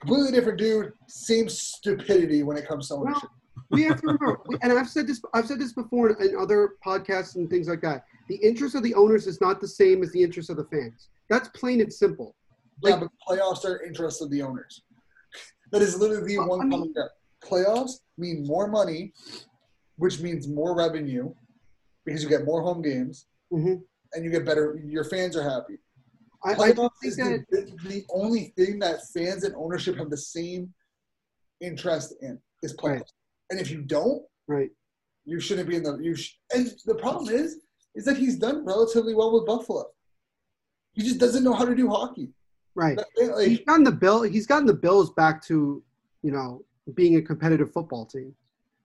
[0.02, 0.94] Completely different dude.
[1.08, 3.30] Same stupidity when it comes to Well, ownership.
[3.72, 6.74] we have to remember, we, and I've said this, I've said this before in other
[6.86, 8.06] podcasts and things like that.
[8.30, 11.10] The interest of the owners is not the same as the interest of the fans.
[11.30, 12.36] That's plain and simple.
[12.84, 14.84] yeah, but playoffs are interest of the owners.
[15.72, 17.10] That is literally the Well, one I mean- common ground.
[17.44, 19.14] Playoffs mean more money,
[19.98, 21.34] which means more revenue,
[22.04, 23.76] because you get more home games hmm
[24.14, 24.82] and you get better.
[24.84, 25.78] Your fans are happy.
[26.44, 30.10] I, I Playoffs think is that the, the only thing that fans and ownership have
[30.10, 30.74] the same
[31.62, 33.00] interest in is playoffs.
[33.00, 33.12] Right.
[33.52, 34.70] And if you don't, right.
[35.26, 36.16] you shouldn't be in the you.
[36.16, 37.60] Sh- and the problem is,
[37.96, 39.86] is that he's done relatively well with Buffalo.
[40.94, 42.30] He just doesn't know how to do hockey.
[42.78, 42.96] Right.
[43.20, 44.22] Like, He's gotten the bill.
[44.22, 45.84] He's gotten the Bills back to,
[46.22, 46.64] you know,
[46.94, 48.36] being a competitive football team.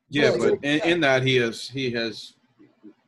[0.09, 2.33] Yeah, Well, but in, in that he has he has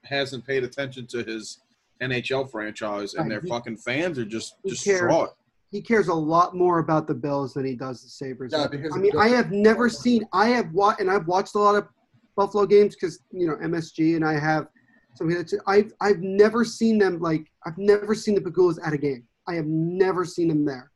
[0.02, 1.60] hasn't paid attention to his
[2.02, 5.30] NHL franchise, and Right, their he- fucking fans are just he distraught.
[5.70, 8.52] He cares a lot more about the Bills than he does the Sabres.
[8.54, 10.24] Yeah, because I mean, I have never seen.
[10.34, 11.88] I have watched, and I've watched a lot of
[12.36, 14.68] Buffalo games because you know MSG, and I have.
[15.14, 15.28] So
[15.66, 19.24] I've I've never seen them like I've never seen the Pegulas at a game.
[19.48, 20.90] I have never seen them there.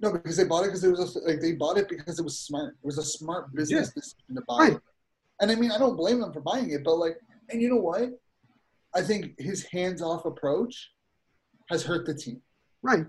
[0.00, 2.24] no, because they bought it because it was a, like they bought it because it
[2.24, 2.74] was smart.
[2.82, 4.72] It was a smart business decision to buy Right.
[4.72, 4.80] it.
[5.40, 7.16] And I mean, I don't blame them for buying it, but like,
[7.50, 8.10] and you know what?
[8.94, 10.90] I think his hands-off approach
[11.70, 12.42] has hurt the team.
[12.82, 13.06] Right.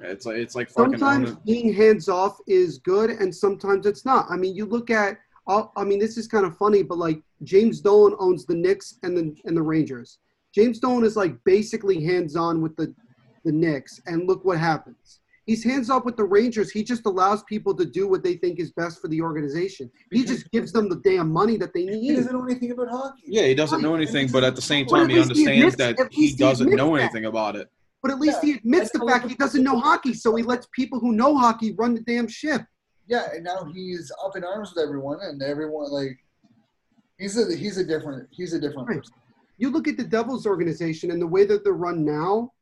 [0.00, 4.26] It's like it's like sometimes owning- being hands off is good and sometimes it's not
[4.28, 7.18] i mean you look at I'll- i mean this is kind of funny but like
[7.44, 10.18] james dolan owns the knicks and the and the rangers
[10.54, 12.94] james dolan is like basically hands on with the
[13.46, 17.42] the knicks and look what happens he's hands off with the rangers he just allows
[17.44, 20.88] people to do what they think is best for the organization he just gives them
[20.88, 22.02] the damn money that they need.
[22.10, 23.22] He doesn't know anything about hockey.
[23.26, 25.98] Yeah, he doesn't know anything, but at the same time, he least he understands admits-
[26.00, 27.02] that he he doesn't admits know that.
[27.02, 27.68] anything about it.
[28.02, 30.42] but at least Yeah, he admits the and- fact he doesn't know hockey so he
[30.42, 32.62] lets people who know hockey run the damn ship
[33.06, 36.18] Yeah, and now he's up in arms with everyone, and everyone like
[37.18, 38.98] he's a he's a different he's a different Right.
[38.98, 39.14] person.
[39.58, 42.52] you look at the Devils organization and the way that they're run now,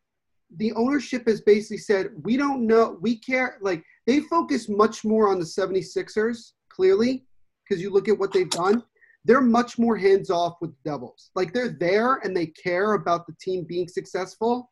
[0.57, 3.59] the ownership has basically said, we don't know, we care.
[3.61, 7.25] Like, they focus much more on the 76ers, clearly,
[7.63, 8.83] because you look at what they've done.
[9.25, 11.31] They're much more hands off with the Devils.
[11.35, 14.71] Like, they're there and they care about the team being successful,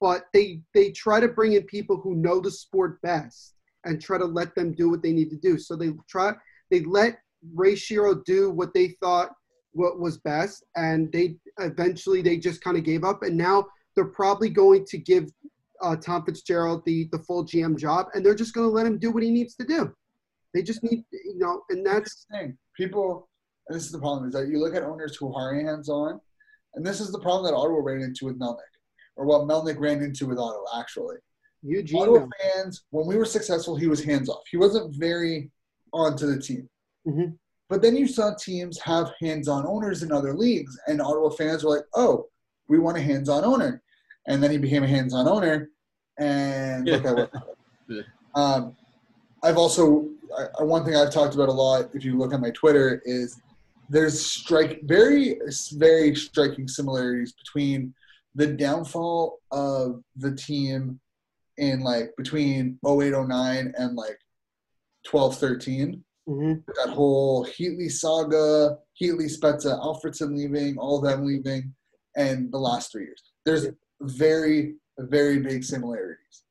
[0.00, 4.18] but they, they try to bring in people who know the sport best and try
[4.18, 5.58] to let them do what they need to do.
[5.58, 6.32] So they try,
[6.70, 7.18] they let
[7.54, 9.30] Ray Shero do what they thought
[9.72, 14.04] what was best and they eventually they just kind of gave up and now they're
[14.06, 15.30] probably going to give
[15.80, 18.98] uh, tom fitzgerald the the full gm job and they're just going to let him
[18.98, 19.92] do what he needs to do
[20.54, 22.58] they just need you know and that's the thing.
[22.76, 23.28] People,
[23.68, 26.20] and this is the problem, is that you look at owners who are hands on,
[26.74, 28.56] and this is the problem that Ottawa ran into with Melnyk,
[29.16, 31.16] or what Melnyk ran into with Ottawa, actually.
[31.62, 34.42] eugene Ottawa fans, when we were successful, he was hands off.
[34.50, 35.50] He wasn't very
[35.92, 36.68] on to the team.
[37.06, 37.38] Mhm.
[37.68, 41.62] But then you saw teams have hands on owners in other leagues, and Ottawa fans
[41.62, 42.28] were like, oh,
[42.72, 43.82] we want a hands on owner.
[44.26, 45.68] And then he became a hands on owner,
[46.18, 47.30] and look at what
[47.88, 48.02] Yeah.
[48.34, 48.76] um,
[49.42, 50.08] I've also
[50.58, 51.90] I, one thing I've talked about a lot.
[51.92, 53.38] If you look at my Twitter, is
[53.90, 55.38] there's strike very
[55.72, 57.92] very striking similarities between
[58.36, 60.98] the downfall of the team
[61.58, 64.18] in like between 0809 and like
[65.06, 66.62] 12 13 Mhm.
[66.78, 71.74] that whole Heatley saga, Heatley, Spezza, Alfredsson leaving, all of them leaving,
[72.16, 73.22] and the last three years.
[73.44, 73.66] There's
[74.00, 76.44] very, very big similarities.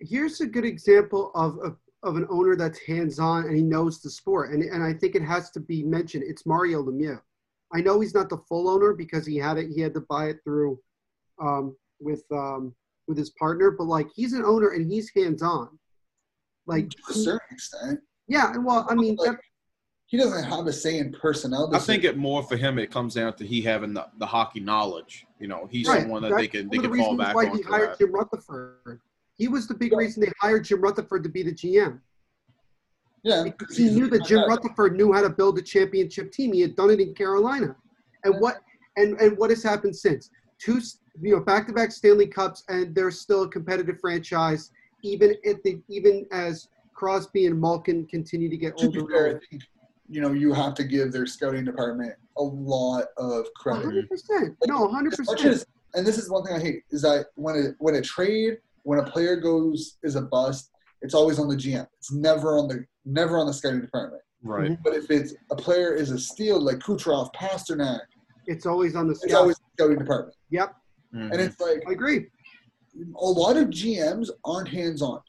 [0.00, 4.10] here's a good example of, of of an owner that's hands-on and he knows the
[4.10, 4.52] sport.
[4.52, 7.20] And, and i think it has to be mentioned it's mario lemieux.
[7.74, 10.28] I know he's not the full owner because he had it he had to buy
[10.28, 10.78] it through
[11.42, 12.74] um, with um,
[13.08, 15.78] with his partner but like he's an owner and he's hands-on.
[16.66, 19.40] Like to a certain extent, yeah well i mean like, that,
[20.08, 21.66] he doesn't have a say in personnel.
[21.74, 22.16] I think decisions.
[22.16, 22.78] it more for him.
[22.78, 25.26] It comes down to he having the, the hockey knowledge.
[25.38, 27.18] You know, he's right, someone that that's they can they of the can fall reasons
[27.18, 27.56] back why on.
[27.56, 27.98] he hired that.
[27.98, 29.00] jim rutherford
[29.36, 29.98] he was the big Yeah.
[29.98, 32.00] reason they hired jim rutherford to be the gm
[33.22, 36.52] Yeah, because he knew that Jim Rutherford knew how to build a championship team.
[36.54, 37.76] He had done it in Carolina,
[38.24, 38.60] and what
[38.96, 40.80] and and what has happened since two
[41.20, 44.70] you know back to back Stanley Cups, and they're still a competitive franchise,
[45.02, 49.12] even if the even as Crosby and Malkin continue to get To be older.
[49.12, 49.62] fair, I think
[50.08, 53.84] you know you have to give their scouting department a lot of credit.
[53.84, 54.56] hundred percent.
[54.66, 55.44] No, 100%.
[55.44, 58.58] as, and this is one thing I hate is that when a when a trade
[58.84, 60.70] when a player goes is a bust,
[61.02, 61.86] it's always on the GM.
[61.98, 64.22] It's never on the never on the scouting department.
[64.42, 64.78] Right.
[64.84, 68.00] But if it's a player is a steal like Kucherov, Pastrnak,
[68.46, 69.40] It's always on the it's scout.
[69.42, 70.36] always the scouting department.
[70.50, 70.74] Yep,
[71.14, 71.32] Mhm.
[71.32, 72.28] And it's like I agree.
[73.16, 75.20] a lot of GMs aren't hands on.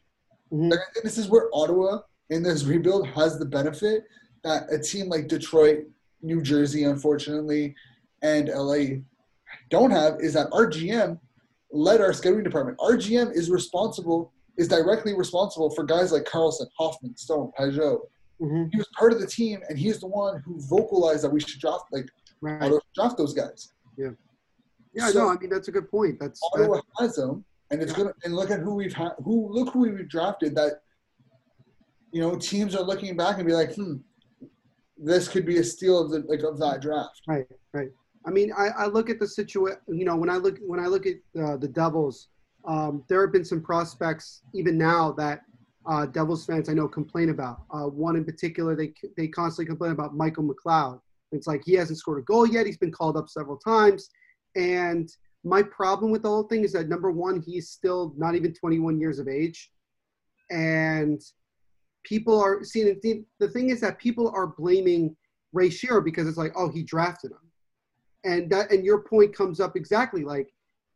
[0.54, 0.72] Mhm.
[0.72, 5.28] Like, this is where Ottawa in this rebuild has the benefit that a team like
[5.28, 5.86] Detroit,
[6.22, 7.76] New Jersey, unfortunately,
[8.22, 9.02] and LA
[9.70, 11.20] don't have is that our GM
[11.72, 12.78] led our scouting department.
[12.82, 18.00] Our GM is responsible, is directly responsible for guys like Karlsson, Hoffman, Stone, Pageau.
[18.40, 21.40] hmm He was part of the team, and he's the one who vocalized that we
[21.40, 22.08] should draft like
[22.42, 22.62] Right.
[22.62, 23.74] Ottawa draft those guys.
[24.94, 26.20] Yeah, So- no, I mean that's a good point.
[26.20, 28.14] That's, Ottawa has them, and it's gonna.
[28.24, 29.12] And look at who we've had.
[29.24, 30.56] Who look who we've drafted.
[30.56, 30.82] That
[32.12, 33.98] you know, teams are looking back and be like, hmm,
[35.02, 37.22] this could be a steal of the like of that draft.
[37.28, 37.90] right, right.
[38.26, 39.80] I mean, I, I look at the situation.
[39.88, 42.28] You know, when I look when I look at uh, the Devils,
[42.66, 45.42] um, there have been some prospects even now that
[45.86, 47.64] uh, Devils fans I know complain about.
[47.72, 51.00] Uh, one in particular, they they constantly complain about Michael McLeod.
[51.32, 52.66] It's like he hasn't scored a goal yet.
[52.66, 54.10] He's been called up several times,
[54.56, 55.10] and
[55.44, 59.00] my problem with the whole thing is that number one, he's still not even 21
[59.00, 59.72] years of age,
[60.52, 61.22] and
[62.04, 65.16] people are seeing the, the thing is that people are blaming
[65.54, 67.52] Ray Shero because it's like, oh, he drafted him,
[68.24, 70.50] and that and your point comes up exactly like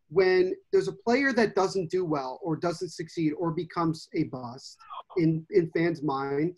[0.09, 4.77] when there's a player that doesn't do well or doesn't succeed or becomes a bust
[5.17, 6.57] in in fans' mind,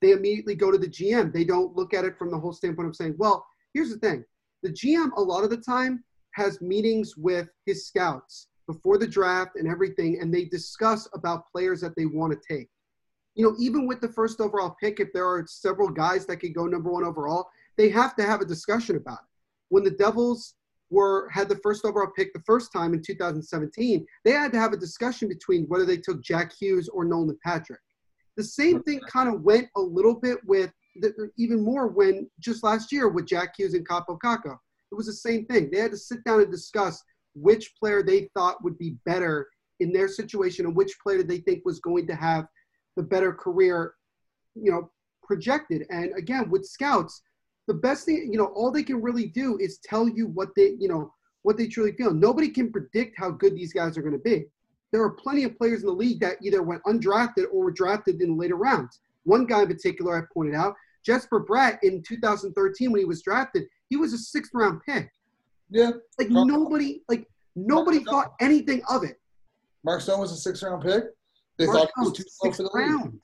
[0.00, 1.32] they immediately go to the GM.
[1.32, 4.24] They don't look at it from the whole standpoint of saying, well, here's the thing:
[4.62, 9.52] the GM a lot of the time has meetings with his scouts before the draft
[9.56, 12.68] and everything, and they discuss about players that they want to take.
[13.34, 16.54] You know, even with the first overall pick, if there are several guys that could
[16.54, 19.28] go number one overall, they have to have a discussion about it.
[19.68, 20.54] When the Devils
[20.90, 24.72] were had the first overall pick the first time in 2017, they had to have
[24.72, 27.80] a discussion between whether they took Jack Hughes or Nolan Patrick.
[28.36, 32.62] The same thing kind of went a little bit with the, even more when just
[32.62, 34.56] last year with Jack Hughes and Kaapo Kakko.
[34.92, 35.70] It was the same thing.
[35.70, 37.02] They had to sit down and discuss
[37.34, 39.48] which player they thought would be better
[39.80, 42.46] in their situation and which player they think was going to have
[42.96, 43.94] the better career,
[44.54, 44.90] you know,
[45.22, 45.86] projected.
[45.90, 47.22] And again, with scouts,
[47.66, 50.74] the best thing, you know, all they can really do is tell you what they,
[50.78, 52.12] you know, what they truly feel.
[52.12, 54.46] Nobody can predict how good these guys are going to be.
[54.92, 58.20] There are plenty of players in the league that either went undrafted or were drafted
[58.22, 59.00] in the later rounds.
[59.24, 60.74] One guy in particular I pointed out,
[61.04, 65.10] Jesper Bratt in 2013 when he was drafted, he was a sixth round pick.
[65.70, 67.26] Yeah, Like nobody, like
[67.56, 68.10] nobody Probably.
[68.22, 69.20] thought anything of it.
[69.82, 71.04] Mark Stone was a six round pick.
[71.58, 72.90] They Mark thought he was too slow sixth for the league.
[72.90, 73.20] round.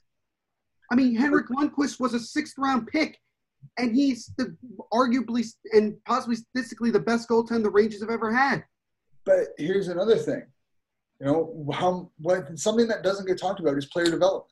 [0.92, 3.18] I mean, Henrik Lundqvist was a sixth round pick,
[3.78, 4.56] and he's the
[4.92, 8.64] arguably and possibly statistically the best goaltender the Rangers have ever had.
[9.24, 10.42] But here's another thing.
[11.20, 14.46] You know, how what something that doesn't get talked about is player development.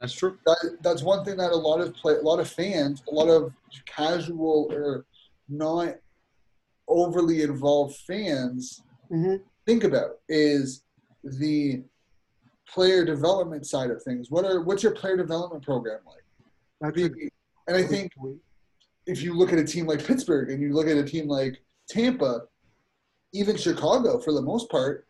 [0.00, 0.36] That's true.
[0.44, 3.28] that, that's one thing that a lot of play, a lot of fans, a lot
[3.28, 3.52] of
[3.86, 5.06] casual or
[5.48, 5.94] not
[6.88, 9.36] overly involved fans Mm-hmm.
[9.66, 10.82] think about is
[11.22, 11.84] the
[12.74, 14.30] player development side of things.
[14.30, 16.24] What are what's your player development program like?
[16.80, 17.10] That's a
[17.68, 18.12] and I think
[19.06, 21.62] if you look at a team like Pittsburgh and you look at a team like
[21.88, 22.42] Tampa,
[23.32, 25.06] even Chicago for the most part,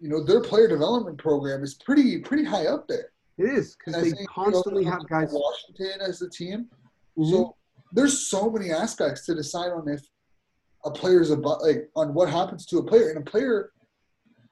[0.00, 3.10] you know their player development program is pretty pretty high up there.
[3.38, 5.30] it is because they think you constantly have guys.
[5.32, 6.68] Washington as the team.
[7.16, 7.30] Mhm.
[7.30, 7.56] So
[7.92, 10.02] there's so many aspects to decide on if
[10.84, 13.72] a player's about like on what happens to a player, and a player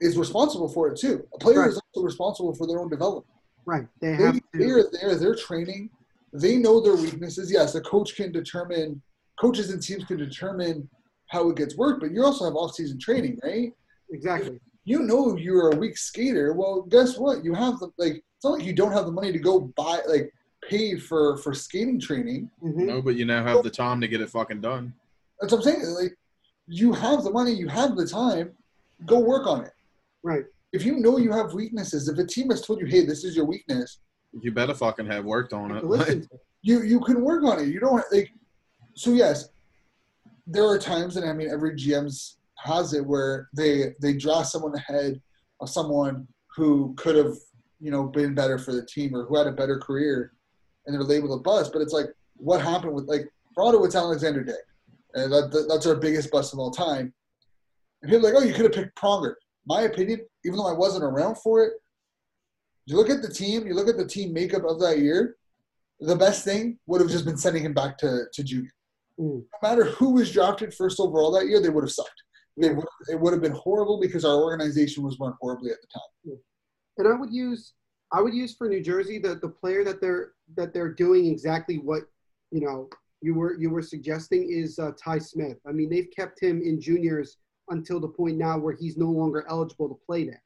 [0.01, 1.27] is responsible for it too.
[1.35, 1.71] A player Right.
[1.71, 3.27] is also responsible for their own development.
[3.67, 4.71] right, they They, have they to.
[4.73, 5.89] are there, they're training,
[6.35, 7.51] they know their weaknesses.
[7.51, 9.01] Yes, a coach can determine,
[9.41, 10.87] coaches and teams can determine
[11.29, 13.73] how it gets worked, but you also have off-season training, right?
[14.11, 14.61] Exactly.
[14.85, 16.53] You know you're a weak skater.
[16.53, 17.43] Well, guess what?
[17.43, 18.17] You have the like.
[18.37, 20.31] It's not like you don't have the money to go buy like
[20.69, 22.51] pay for for skating training.
[22.63, 22.87] Mhm.
[22.87, 24.93] No, but you now have the time to get it fucking done.
[25.41, 25.87] That's what I'm saying.
[25.95, 26.15] Like,
[26.67, 28.53] you have the money, you have the time,
[29.07, 29.73] go work on it.
[30.25, 30.45] Right.
[30.72, 33.37] If you know you have weaknesses, if a team has told you, "Hey, this is
[33.37, 34.01] your weakness,"
[34.41, 35.85] You better fucking have worked on it.
[35.85, 36.27] Listen
[36.62, 37.68] you you can work on it.
[37.68, 38.31] You don't like.
[38.95, 39.51] So yes,
[40.47, 44.75] there are times, and I mean, every GM's has it where they they draw someone
[44.75, 45.20] ahead
[45.61, 47.37] of someone who could have
[47.85, 50.33] you know, been better for the team or who had a better career,
[50.87, 51.70] and they're labeled a bust.
[51.70, 52.07] But it's like,
[52.37, 54.53] what happened with like for Ottawa, it's Alexander Day,
[55.12, 57.12] and that, that, that's our biggest bust of all time.
[58.03, 59.35] And people are like, oh, you could have picked Pronger.
[59.67, 61.73] My opinion, even though I wasn't around for it,
[62.87, 65.37] you look at the team, you look at the team makeup of that year.
[66.01, 68.71] The best thing would have just been sending him back to to junior.
[69.19, 69.45] Mm.
[69.62, 72.23] No matter who was drafted first overall that year, they would have sucked.
[72.57, 75.89] They would, it would have been horrible because our organization was run horribly at the
[75.93, 76.39] time.
[76.99, 77.75] And I would use
[78.12, 81.79] I would use for New Jersey the, the player that they're that they're doing exactly
[81.79, 82.03] what
[82.53, 82.89] you know
[83.23, 85.59] you were you were suggesting is uh, Ty Smith.
[85.67, 87.39] I mean they've kept him in juniors
[87.69, 90.43] until the point now where he's no longer eligible to play there,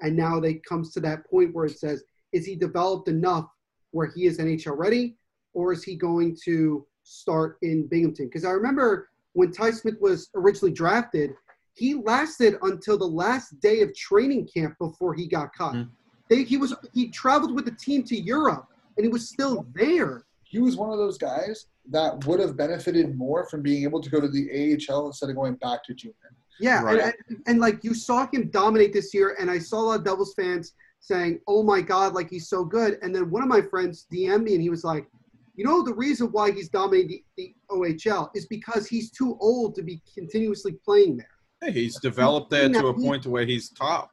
[0.00, 2.02] and now they comes to that point where it says
[2.32, 3.46] is he developed enough
[3.92, 5.16] where he is NHL ready,
[5.52, 8.26] or is he going to start in Binghamton?
[8.26, 11.34] Because I remember when Ty Smith was originally drafted,
[11.74, 15.74] he lasted until the last day of training camp before he got cut.
[15.74, 15.90] Mhm.
[16.28, 20.24] They, he was he traveled with the team to Europe and he was still there.
[20.44, 24.08] He was one of those guys that would have benefited more from being able to
[24.08, 26.14] go to the AHL instead of going back to junior.
[26.60, 27.00] Yeah, Right.
[27.00, 29.98] and, and, and like you saw him dominate this year, and I saw a lot
[30.00, 33.48] of Devils fans saying, "Oh my God, like he's so good." And then one of
[33.48, 35.08] my friends DM'd me, and he was like,
[35.56, 39.74] "You know, the reason why he's dominating the, the OHL is because he's too old
[39.74, 41.28] to be continuously playing there."
[41.60, 44.10] Hey, he's developed there to a point to where he's top.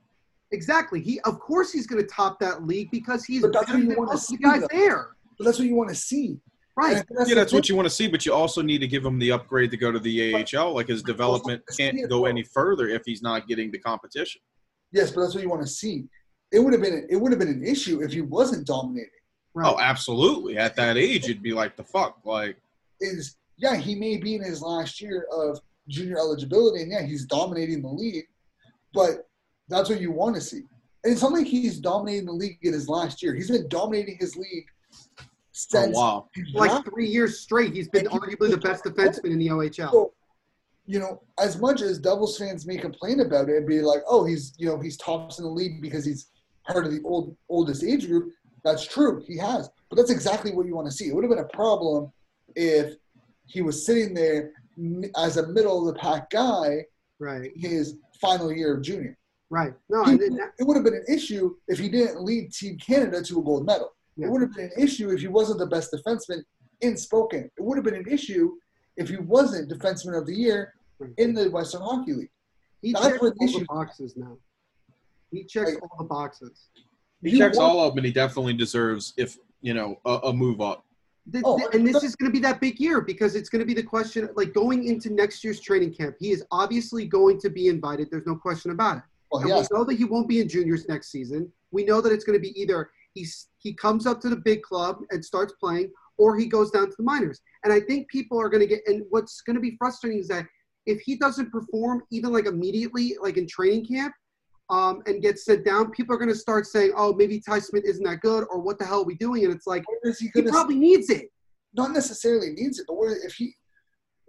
[0.51, 0.99] Exactly.
[1.01, 3.83] He, of course, he's going to top that league because he's But that's better what
[3.83, 4.67] you than wanna most of see, the guys though.
[4.71, 5.07] there.
[5.37, 6.39] But that's what you want to see.
[6.81, 7.03] Right.
[7.09, 9.19] And Yeah, that's what you want to see, but you also need to give him
[9.19, 10.73] the upgrade to go to the AHL.
[10.73, 14.41] Like his development can't go any further if he's not getting the competition.
[14.91, 16.05] Yes, but that's what you want to see.
[16.51, 19.09] It would have been it would have been an issue if he wasn't dominating.
[19.55, 19.73] Oh, right.
[19.73, 20.57] Oh, absolutely.
[20.57, 22.19] At that age, it'd be like the fuck.
[22.25, 22.57] Like,
[22.99, 27.25] Is yeah, he may be in his last year of junior eligibility, and yeah, he's
[27.25, 28.25] dominating the league,
[28.93, 29.29] but
[29.69, 30.63] that's what you want to see.
[31.03, 33.33] And it's not like he's dominating the league in his last year.
[33.33, 34.65] He's been dominating his league
[35.73, 36.29] oh wow.
[36.53, 36.93] like drafted.
[36.93, 39.91] three years straight, he's been And he- arguably the best defenseman in the OHL.
[39.91, 40.13] So,
[40.85, 44.25] you know, as much as Devils fans may complain about it and be like, "Oh,
[44.25, 46.27] he's you know he's tops in the league because he's
[46.67, 48.31] part of the old oldest age group,"
[48.63, 49.23] that's true.
[49.27, 51.07] He has, but that's exactly what you want to see.
[51.07, 52.11] It would have been a problem
[52.55, 52.95] if
[53.45, 54.51] he was sitting there
[55.17, 56.85] as a middle of the pack guy
[57.19, 57.51] Right.
[57.55, 59.17] his final year of junior.
[59.49, 59.73] Right.
[59.89, 62.51] No, He- and then that- it would have been an issue if he didn't lead
[62.53, 63.91] Team Canada to a gold medal.
[64.17, 64.27] Yeah.
[64.27, 66.43] It would have been an issue if he wasn't the best defenseman
[66.81, 67.49] in Spokane.
[67.57, 68.51] It would have been an issue
[68.97, 70.73] if he wasn't defenseman of the year
[71.17, 72.29] in the Western Hockey League.
[72.81, 74.37] he That's checks where the all the issue- boxes now.
[75.31, 76.69] He checks Like- all the boxes.
[77.23, 80.15] He You checks want- all of them, and he definitely deserves, if you know, a,
[80.25, 80.83] a move up.
[81.31, 83.59] Th- Oh, th- and this is going to be that big year because it's going
[83.59, 86.15] to be the question like going into next year's training camp.
[86.19, 88.09] He is obviously going to be invited.
[88.09, 89.03] There's no question about it.
[89.31, 91.51] Well, And yes, we know that he won't be in juniors next season.
[91.69, 94.61] We know that it's going to be either he's he comes up to the big
[94.61, 97.41] club and starts playing, or he goes down to the minors.
[97.63, 98.81] And I think people are going to get.
[98.87, 100.45] And what's going to be frustrating is that
[100.85, 104.13] if he doesn't perform even like immediately, like in training camp,
[104.69, 107.83] um, and gets sent down, people are going to start saying, "Oh, maybe Ty Smith
[107.85, 110.41] isn't that good," or "What the hell are we doing?" And it's like he he
[110.43, 111.29] probably needs it.
[111.73, 113.55] not necessarily needs it, but if he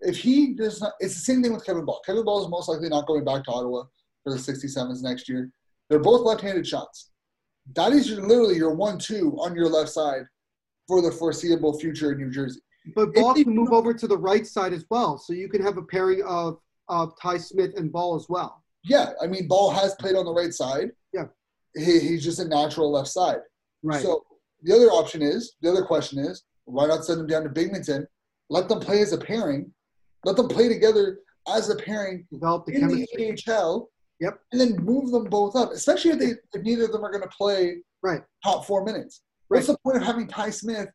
[0.00, 2.02] if he does not, it's the same thing with Kevin Bahl.
[2.04, 3.84] Kevin Bahl is most likely not going back to Ottawa
[4.24, 5.50] for the 67s next year.
[5.88, 7.11] They're both left-handed shots.
[7.74, 10.24] That is literally your one-two on your left side
[10.88, 12.60] for the foreseeable future in New Jersey.
[12.94, 15.76] But Bahl can move over to the right side as well, so you can have
[15.76, 16.58] a pairing of
[16.88, 18.62] of Ty Smith and Bahl as well.
[18.84, 20.90] Yeah, I mean, Bahl has played on the right side.
[21.12, 21.26] Yeah.
[21.76, 23.38] he, he's just a natural left side.
[23.82, 24.02] Right.
[24.02, 24.24] So
[24.62, 28.06] the other option is, the other question is, why not send them down to Binghamton?
[28.50, 29.72] Let them play as a pairing.
[30.24, 33.36] Let them play together as a pairing Develop the in chemistry.
[33.46, 33.90] the AHL.
[34.22, 34.38] Yep.
[34.52, 37.24] And then move them both up, especially if, they, if neither of them are going
[37.24, 38.22] to play Right.
[38.44, 39.22] top four minutes.
[39.48, 39.74] What's Right.
[39.74, 40.88] the point of having Ty Smith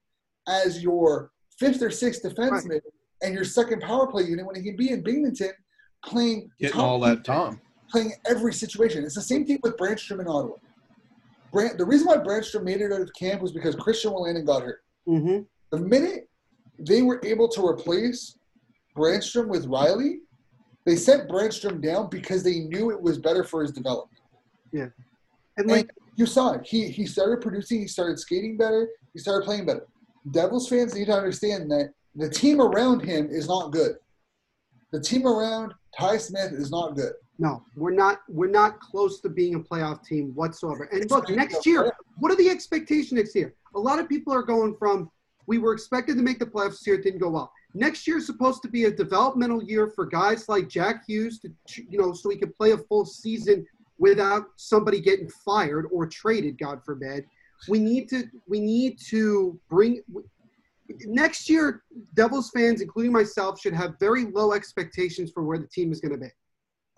[0.48, 2.80] as your fifth or sixth defenseman
[3.22, 5.52] and your second power play unit when he can be in Binghamton
[6.06, 7.60] playing Getting all that time.
[7.92, 9.04] playing every situation?
[9.04, 10.56] It's the same thing with Brannstrom in Ottawa.
[11.52, 14.64] Brand, the reason why Brannstrom made it out of camp was because Christian Wolanin got
[14.64, 14.82] hurt.
[15.08, 15.40] Mm-hmm.
[15.72, 16.30] The minute
[16.80, 18.38] they were able to replace
[18.96, 20.20] Brannstrom with Riley,
[20.88, 24.22] they sent Brannstrom down because they knew it was better for his development.
[24.72, 24.88] Yeah.
[25.58, 26.66] And like, And you saw it.
[26.66, 27.82] He he started producing.
[27.82, 28.88] He started skating better.
[29.12, 29.86] He started playing better.
[30.32, 33.98] Devils fans need to understand that the team around him is not good.
[34.94, 37.14] The team around Ty Smith is not good.
[37.38, 40.86] no, we're not we're not close to being a playoff team whatsoever.
[40.94, 43.54] And look, next year, what are the expectations next year?
[43.76, 45.12] A lot of people are going from
[45.48, 47.52] we were expected to make the playoffs this year, it didn't go well.
[47.74, 51.50] Next year is supposed to be a developmental year for guys like Jack Hughes to
[51.90, 53.66] you know so he can play a full season
[54.00, 57.26] without somebody getting fired or traded, God forbid.
[57.68, 60.02] We need to we need to bring
[61.06, 61.84] next year.
[62.14, 66.14] Devils fans, including myself, should have very low expectations for where the team is going
[66.14, 66.32] to be.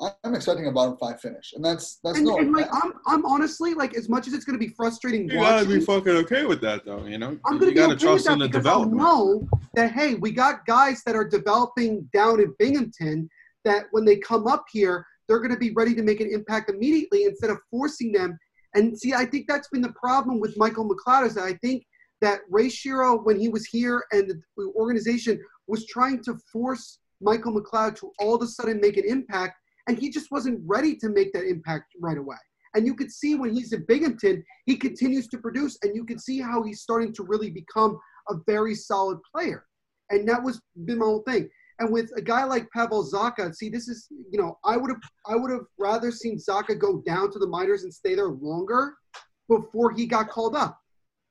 [0.02, 2.38] I'm expecting a bottom five finish, and that's that's And, no.
[2.38, 5.36] and like I'm, I'm honestly like as much as it's going to be frustrating You
[5.36, 7.06] gotta be fucking okay with that, though.
[7.06, 8.84] You know, I'm going to be gotta okay trust with that in the because I
[8.86, 13.30] know that hey, we got guys that are developing down in Binghamton
[13.66, 16.70] that when they come up here, they're going to be ready to make an impact
[16.70, 18.38] immediately instead of forcing them.
[18.76, 21.86] And see, I think that's been the problem with Michael McLeod is that I think
[22.22, 27.54] that Ray Shero, when he was here and the organization was trying to force Michael
[27.54, 29.59] McLeod to all of a sudden make an impact,
[29.90, 32.38] and he just wasn't ready to make that impact right away.
[32.76, 36.20] And you could see when he's in Binghamton, he continues to produce, and you can
[36.20, 39.66] see how he's starting to really become a very solid player.
[40.12, 41.50] And that was been my whole thing.
[41.80, 45.02] And with a guy like Pavel Zacha, see, this is you know, I would have
[45.26, 48.94] I would have rather seen Zacha go down to the minors and stay there longer
[49.48, 50.80] before he got called up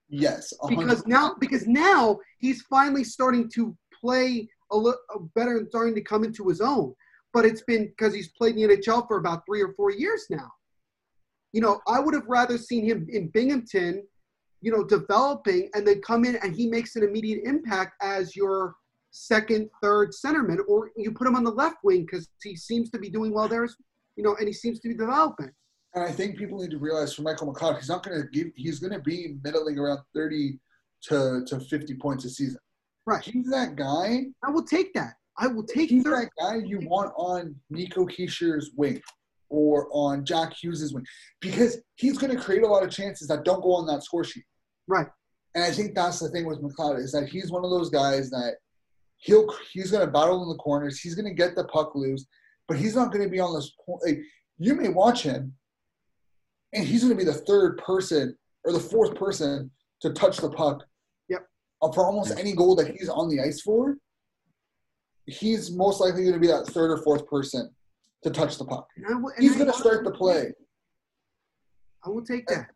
[0.09, 5.59] yes, a hundred because now because now he's finally starting to play a little better
[5.59, 6.95] and starting to come into his own.
[7.33, 10.27] But it's been because he's played in the NHL for about three or four years
[10.31, 10.51] now.
[11.53, 14.03] You know, I would have rather seen him in Binghamton,
[14.61, 18.75] you know, developing and then come in and he makes an immediate impact as your
[19.11, 22.99] second, third centerman, or you put him on the left wing because he seems to
[22.99, 23.67] be doing well there,
[24.17, 25.51] you know, and he seems to be developing.
[25.95, 28.49] And I think people need to realize for Michael McLeod, he's not going to give.
[28.55, 30.59] He's going to be middling around thirty
[31.05, 32.59] to to fifty points a season.
[33.07, 33.25] Right.
[33.25, 34.27] He's that guy.
[34.45, 35.15] I will take that.
[35.39, 36.17] I will take He's 30.
[36.25, 39.01] that guy you want on Nico Hischier's wing
[39.49, 41.05] or on Jack Hughes's wing
[41.41, 44.25] because he's going to create a lot of chances that don't go on that score
[44.25, 44.45] sheet.
[44.89, 45.07] Right.
[45.55, 48.31] And I think that's the thing with McLeod is that he's one of those guys
[48.31, 48.57] that
[49.17, 51.01] he'll he's going to battle in the corners.
[51.01, 52.27] He's going to get the puck loose,
[52.69, 53.73] but he's not going to be on this.
[53.87, 54.21] po- Like
[54.59, 55.55] you may watch him,
[56.75, 59.71] and he's going to be the third person or the fourth person
[60.03, 60.85] to touch the puck.
[61.29, 61.47] Yep.
[61.83, 63.97] uh, For almost any goal that he's on the ice for,
[65.29, 67.71] he's most likely going to be that third or fourth person
[68.23, 68.89] to touch the puck.
[69.07, 70.53] I He's going to start the play,
[72.05, 72.69] I will take that.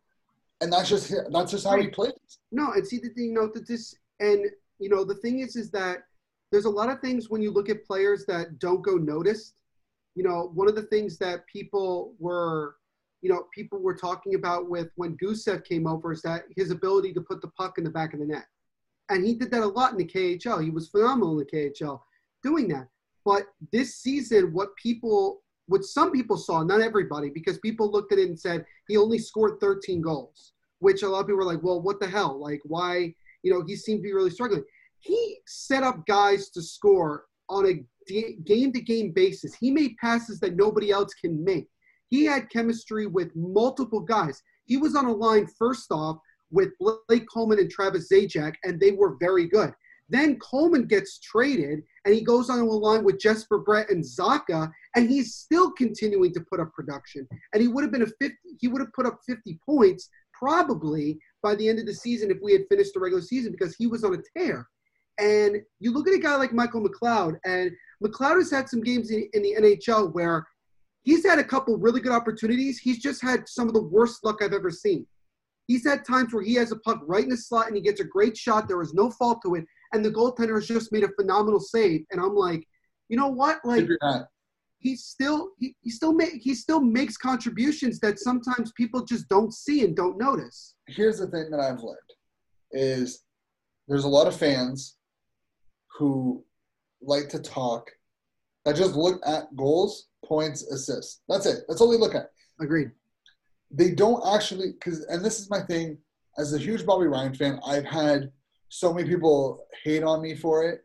[0.61, 2.13] and that's just that's just how he plays.
[2.51, 4.45] No, and see the thing, you know, that this, and
[4.79, 5.99] you know, the thing is, is that
[6.51, 9.55] there's a lot of things when you look at players that don't go noticed.
[10.15, 12.75] You know, one of the things that people were,
[13.21, 17.13] you know, people were talking about with when Gusev came over is that his ability
[17.13, 18.45] to put the puck in the back of the net,
[19.09, 20.63] and he did that a lot in the KHL.
[20.63, 21.99] He was phenomenal in the KHL
[22.43, 22.87] doing that.
[23.25, 28.19] But this season, what people, what some people saw, not everybody, because people looked at
[28.19, 31.63] it and said he only scored 13 goals which a lot of people were like,
[31.63, 32.39] well, what the hell?
[32.39, 33.15] Like, why?
[33.41, 34.63] You know, he seemed to be really struggling.
[34.99, 37.85] He set up guys to score on a
[38.45, 39.55] game to game basis.
[39.55, 41.67] He made passes that nobody else can make.
[42.09, 44.41] He had chemistry with multiple guys.
[44.65, 46.17] He was on a line, first off,
[46.51, 46.69] with
[47.07, 49.73] Blake Coleman and Travis Zajac, and they were very good.
[50.09, 54.71] Then Coleman gets traded, and he goes on a line with Jesper Bratt and Zacha,
[54.95, 57.27] and he's still continuing to put up production.
[57.53, 61.17] And he would have been a 50, he would have put up 50 points probably
[61.41, 63.87] by the end of the season if we had finished the regular season because he
[63.87, 64.67] was on a tear.
[65.19, 67.71] And you look at a guy like Michael McLeod, and
[68.03, 70.45] McLeod has had some games in, in the NHL where
[71.03, 72.79] he's had a couple really good opportunities.
[72.79, 75.05] He's just had some of the worst luck I've ever seen.
[75.67, 78.01] He's had times where he has a puck right in the slot and he gets
[78.01, 78.67] a great shot.
[78.67, 82.05] There was no fault to it, and the goaltender has just made a phenomenal save.
[82.11, 82.67] And I'm like,
[83.09, 83.59] you know what?
[83.63, 83.87] Like,
[84.79, 89.53] he still he, he still make he still makes contributions that sometimes people just don't
[89.53, 90.75] see and don't notice.
[90.87, 91.97] Here's the thing that I've learned
[92.71, 93.23] is
[93.87, 94.97] there's a lot of fans
[95.97, 96.43] who
[97.01, 97.89] like to talk
[98.65, 101.21] that just look at goals, points, assists.
[101.29, 101.63] That's it.
[101.67, 102.31] That's all they look at.
[102.59, 102.91] Agreed.
[103.71, 105.97] they don't actually because and this is my thing
[106.37, 108.31] as a huge Bobby Ryan fan, I've had
[108.73, 110.81] so many people hate on me for it.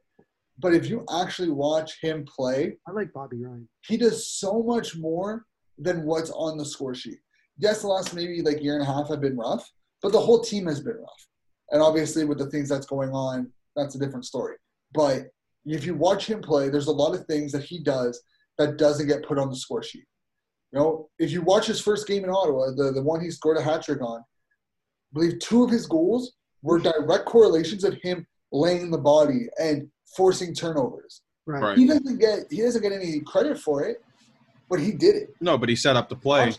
[0.59, 3.67] But if you actually watch him play, I like Bobby Ryan.
[3.87, 5.47] he does so much more
[5.79, 7.19] than what's on the score sheet.
[7.57, 9.67] Yes, the last maybe like year and a half have been rough,
[10.03, 11.29] but the whole team has been rough.
[11.71, 14.57] And obviously with the things that's going on, that's a different story.
[14.93, 15.29] But
[15.65, 18.21] if you watch him play, there's a lot of things that he does
[18.59, 20.05] that doesn't get put on the score sheet.
[20.73, 23.57] You know, if you watch his first game in Ottawa, the, the one he scored
[23.57, 27.07] a hat trick on, I believe two of his goals were mm-hmm.
[27.07, 31.23] direct correlations of him laying the body and forcing turnovers.
[31.47, 31.63] Right.
[31.63, 31.79] Right.
[31.79, 34.03] He doesn't get he doesn't get any credit for it,
[34.69, 35.35] but he did it.
[35.41, 36.53] No, but he set up the play.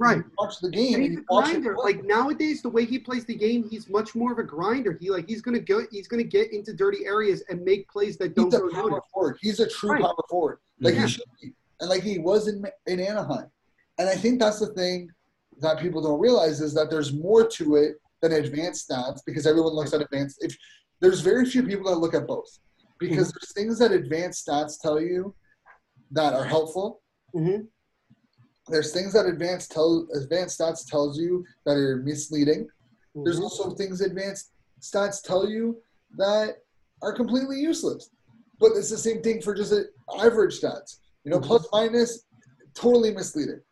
[0.00, 0.18] Right.
[0.18, 1.76] You watch the game And and he's a grinder.
[1.76, 4.96] Like nowadays, the way he plays the game, he's much more of a grinder.
[5.00, 8.36] He like he's gonna go, he's gonna get into dirty areas and make plays that
[8.36, 9.10] don't he's a go power noticed.
[9.12, 9.38] forward.
[9.40, 10.02] He's a true Right.
[10.02, 11.00] power forward, like Yeah.
[11.00, 11.08] he mm-hmm.
[11.08, 13.50] should be, and like he was in in Anaheim.
[13.98, 15.10] And I think that's the thing
[15.60, 19.72] that people don't realize is that there's more to it than advanced stats because everyone
[19.74, 20.38] looks at advanced.
[20.40, 20.56] If
[21.00, 22.48] there's very few people that look at both
[22.98, 25.34] because there's things that advanced stats tell you
[26.10, 27.02] that are helpful.
[27.34, 27.68] Mhm.
[28.68, 32.68] There's things that advanced tell advanced stats tells you that are misleading.
[33.14, 33.42] There's Mhm.
[33.42, 35.80] also things advanced stats tell you
[36.16, 36.62] that
[37.02, 38.10] are completely useless.
[38.58, 39.72] But it's the same thing for just
[40.18, 40.98] average stats.
[41.24, 41.44] You know, Mhm.
[41.44, 42.24] plus minus,
[42.74, 43.62] totally misleading.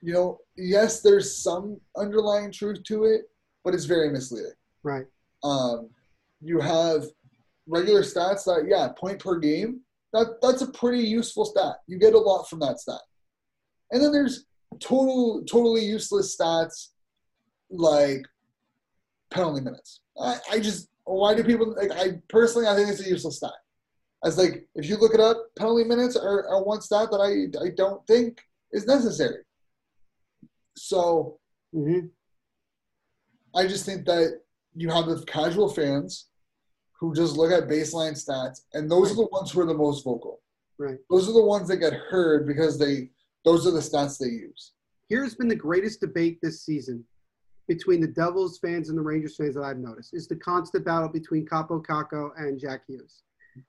[0.00, 3.28] You know, yes, there's some underlying truth to it,
[3.68, 4.52] but it's very misleading.
[4.82, 5.04] right.
[5.44, 5.90] Um,
[6.40, 7.04] you have
[7.66, 9.80] regular stats that, yeah, point per game.
[10.14, 11.74] That that's a pretty useful stat.
[11.86, 13.02] You get a lot from that stat.
[13.90, 14.46] And then there's
[14.80, 16.92] total totally useless stats
[17.68, 18.24] like
[19.30, 20.00] penalty minutes.
[20.18, 23.52] I, I just why do people like I personally I think it's a useless stat.
[24.24, 27.62] As like if you look it up, penalty minutes are, are one stat that I
[27.62, 28.40] I don't think
[28.72, 29.42] is necessary.
[30.74, 31.38] So
[31.74, 32.06] hmm
[33.58, 34.40] I just think that
[34.74, 36.28] you have the casual fans
[37.00, 40.04] who just look at baseline stats, and those are the ones who are the most
[40.04, 40.40] vocal.
[40.78, 40.98] Right.
[41.10, 43.10] Those are the ones that get heard because they
[43.44, 44.74] those are the stats they use.
[45.08, 47.04] Here's been the greatest debate this season
[47.66, 51.08] between the Devils fans and the Rangers fans that I've noticed is the constant battle
[51.08, 53.22] between Kaapo Kakko and Jack Hughes.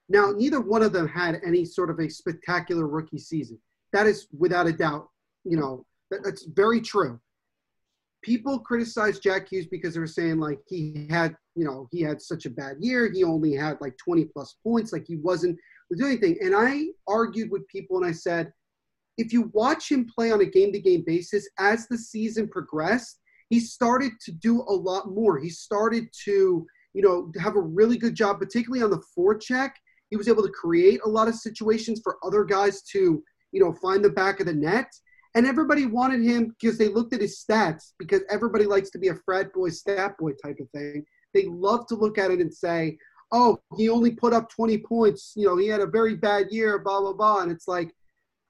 [0.08, 3.58] Now, neither one of them had any sort of a spectacular rookie season.
[3.92, 5.10] That is without a doubt,
[5.46, 7.20] you know, that's very true.
[8.22, 12.22] People criticized Jack Hughes because they were saying like he had, you know, he had
[12.22, 13.10] such a bad year.
[13.12, 15.58] He only had like 20 plus points, like he wasn't
[15.98, 16.38] doing anything.
[16.42, 18.52] And I argued with people and I said,
[19.18, 23.20] if you watch him play on a game to game basis as the season progressed,
[23.50, 25.40] he started to do a lot more.
[25.40, 29.72] He started to, you know, have a really good job, particularly on the forecheck.
[30.10, 33.74] He was able to create a lot of situations for other guys to, you know,
[33.74, 34.90] find the back of the net.
[35.36, 39.10] And everybody wanted him because they looked at his stats, because everybody likes to be
[39.10, 41.06] a frat boy, stat boy type of thing.
[41.34, 42.98] They love to look at it and say,
[43.32, 45.34] oh, he only put up 20 points.
[45.36, 47.42] You know, he had a very bad year, blah, blah, blah.
[47.42, 47.94] And it's like,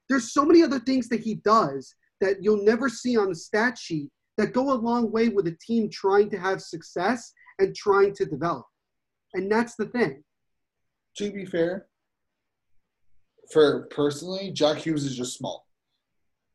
[0.08, 3.78] there's so many other things that he does that you'll never see on the stat
[3.78, 4.08] sheet
[4.38, 8.24] that go a long way with a team trying to have success and trying to
[8.24, 8.64] develop.
[9.34, 10.24] And that's the thing.
[11.18, 11.86] To be fair,
[13.52, 15.66] for personally, Jack Hughes is just small.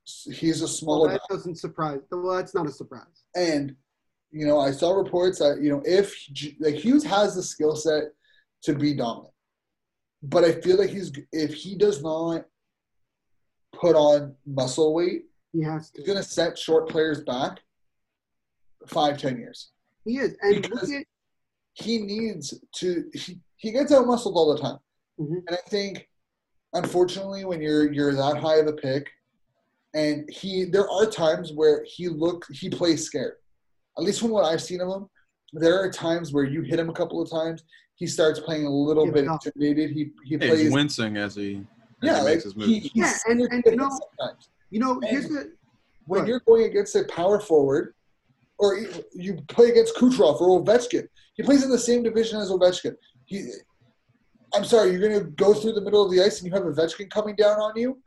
[0.06, 2.00] He's a Well, smaller that doesn't surprise.
[2.12, 3.24] Well, that's not a surprise.
[3.36, 3.76] and
[4.32, 6.14] you know I saw reports that you know if
[6.60, 8.04] like Hughes has the skill set
[8.64, 9.34] to be dominant,
[10.22, 12.46] but I feel like he's if he does not
[13.74, 16.08] put on muscle weight, He has he's to.
[16.12, 17.62] gonna set short players back
[18.88, 19.72] five ten years.
[20.04, 20.36] He is.
[20.42, 21.06] And Because- at,
[21.74, 23.10] He needs to.
[23.14, 24.80] He, he gets out muscled all the time,
[25.20, 25.44] Mhm.
[25.48, 26.08] and I think
[26.74, 29.10] unfortunately when you're you're that high of a pick,
[29.96, 33.36] and he there are times where he look he plays scared.
[33.98, 35.08] At least from what I've seen of him,
[35.54, 37.64] there are times where you hit him a couple of times,
[37.96, 39.92] he starts playing a little Gives bit intimidated.
[39.92, 41.64] He he Yeah, plays he's wincing as he, as
[42.04, 42.68] yeah, he like makes his moves.
[42.70, 44.50] he, he's Yeah, and- and you know- sometimes.
[44.70, 45.54] you know, here's the.
[46.08, 46.28] when Right.
[46.30, 47.96] you're going against a power forward,
[48.60, 52.50] or you- you play against Kucherov or Ovechkin, he plays in the same division as
[52.52, 52.96] Ovechkin.
[53.26, 53.50] He,
[54.54, 56.64] I'm sorry, you're going to go through the middle of the ice and you have
[56.64, 58.02] Ovechkin coming down on you.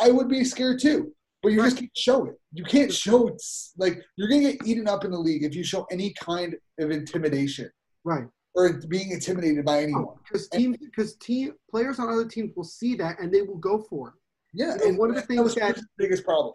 [0.00, 1.12] I would be scared too,
[1.42, 2.38] but you just can't show it.
[2.52, 5.54] You can't show it's like you're going to get eaten up in the league if
[5.54, 7.68] you show any kind of intimidation
[8.04, 8.24] Right.
[8.54, 10.14] or being intimidated by anyone.
[10.24, 13.78] Because teams, because team players on other teams will see that and they will go
[13.90, 14.14] for it.
[14.54, 16.54] Yeah, You and one of the that things was that- the biggest problem.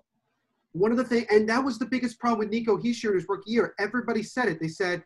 [0.73, 3.25] One of the things, and that was the biggest problem with Nico Hischier in his
[3.27, 3.73] rookie year.
[3.79, 4.59] Everybody said it.
[4.61, 5.01] They said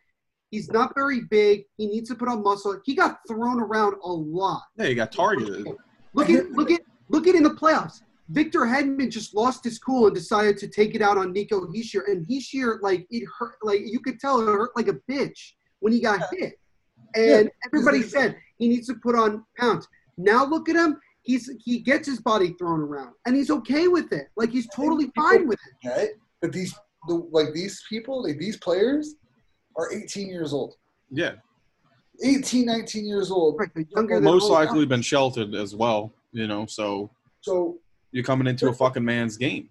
[0.49, 1.63] he's not very big.
[1.77, 2.77] He needs to put on muscle.
[2.83, 4.63] He got thrown around a lot.
[4.75, 5.65] yeah, he got targeted.
[6.13, 8.01] Look at look at look at in the playoffs.
[8.31, 12.07] Victor Hedman just lost his cool and decided to take it out on Nico Hischier,
[12.07, 13.57] and Hischier like it hurt.
[13.61, 16.53] Like you could tell it hurt like a bitch when he got hit.
[17.15, 19.87] And everybody said he needs to put on pounds.
[20.17, 20.97] Now look at him.
[21.23, 24.27] He's he gets his body thrown around, and he's okay with it.
[24.37, 25.89] Like he's totally fine with it.
[25.89, 26.09] Right?
[26.41, 26.73] But these,
[27.07, 29.15] the, like these people, like these players,
[29.75, 30.75] are 18 years old.
[31.11, 31.33] Yeah,
[32.23, 33.59] 18, 19 years old.
[33.59, 34.89] Right, they're younger most likely guys.
[34.89, 36.13] been sheltered as well.
[36.31, 37.11] You know, so
[37.41, 37.77] So,
[38.11, 39.69] you're coming into a fucking man's game.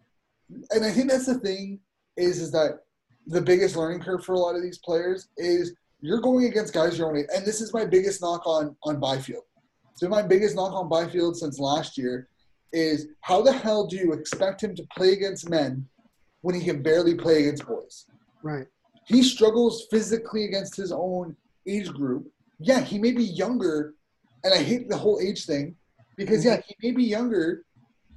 [0.70, 1.80] and I think that's the thing
[2.16, 2.80] is, is that
[3.26, 6.98] the biggest learning curve for a lot of these players is you're going against guys
[6.98, 7.26] your own age.
[7.34, 9.44] And this is my biggest knock on on Byfield.
[9.94, 12.28] So my biggest knock on Byfield since last year
[12.72, 15.86] is how the hell do you expect him to play against men
[16.40, 18.06] when he can barely play against boys?
[18.42, 18.66] Right.
[19.04, 21.36] he struggles physically against his own
[21.66, 22.26] age group.
[22.58, 23.94] Yeah, he may be younger,
[24.44, 25.76] and I hate the whole age thing
[26.16, 27.64] because yeah, he may be younger,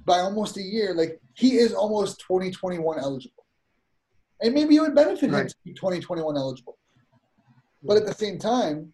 [0.04, 3.46] by almost a year, like he is almost 2021 eligible.
[4.40, 6.76] And maybe it would benefit him to be 2021 eligible.
[7.82, 8.92] But at the same time,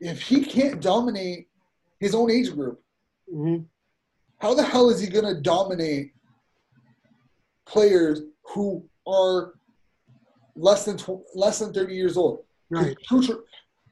[0.00, 1.48] if he can't dominate
[1.98, 2.82] his own age group,
[3.32, 3.66] Mhm.
[4.38, 6.12] how the hell is he going to dominate
[7.66, 9.54] players who are
[10.56, 12.44] less than tw- less than 30 years old?
[12.70, 12.96] Right.
[13.08, 13.42] Kucher,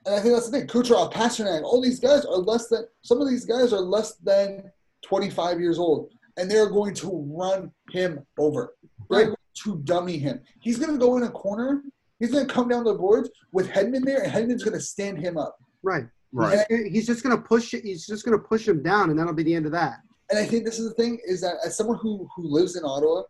[0.06, 0.66] and I think that's the thing.
[0.66, 2.86] Kucherov, Pastrnak, all these guys are less than.
[3.02, 4.72] Some of these guys are less than
[5.04, 8.74] 25 years old, and they're going to run him over.
[9.10, 9.26] They're Right.
[9.26, 10.40] going to dummy him.
[10.60, 11.82] He's going to go in a corner.
[12.20, 15.18] He's going to come down the boards with Hedman there, and Hedman's going to stand
[15.18, 15.56] him up.
[15.82, 16.04] Right.
[16.32, 16.66] Right.
[16.68, 17.84] He's, he's just gonna push it.
[17.84, 20.00] He's just gonna push him down, and that'll be the end of that.
[20.30, 22.84] And I think this is the thing is that as someone who who lives in
[22.84, 23.22] Ottawa,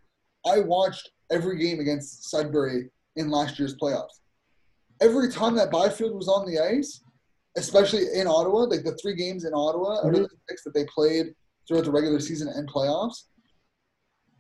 [0.47, 4.21] I watched every game against Sudbury in last year's playoffs.
[5.01, 7.01] Every time that Byfield was on the ice,
[7.57, 10.09] especially in Ottawa, like the three games in Ottawa mm-hmm.
[10.09, 11.35] out of the six that they played
[11.69, 13.25] throughout the regular season and playoffs,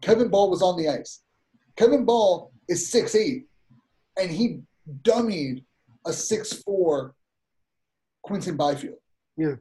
[0.00, 1.22] Kevin Bahl was on the ice.
[1.76, 3.46] Kevin Bahl is six eight,
[4.18, 4.60] and he
[5.02, 5.64] dummied
[6.06, 7.14] a six four
[8.22, 8.98] Quinton Byfield.
[9.36, 9.56] Yeah.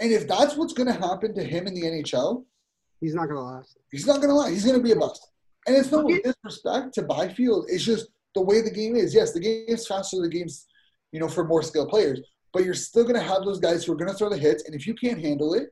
[0.00, 2.44] And if that's what's going to happen to him in the NHL,
[3.04, 3.76] He's not gonna last.
[3.90, 4.52] He's not gonna last.
[4.52, 5.28] He's gonna be a bust.
[5.66, 7.66] And it's no disrespect to Byfield.
[7.68, 9.14] It's just the way the game is.
[9.14, 10.22] Yes, the game's faster.
[10.22, 10.66] The game's,
[11.12, 12.20] you know, for more skilled players.
[12.54, 14.64] But you're still gonna have those guys who are gonna throw the hits.
[14.64, 15.68] And if you can't handle it,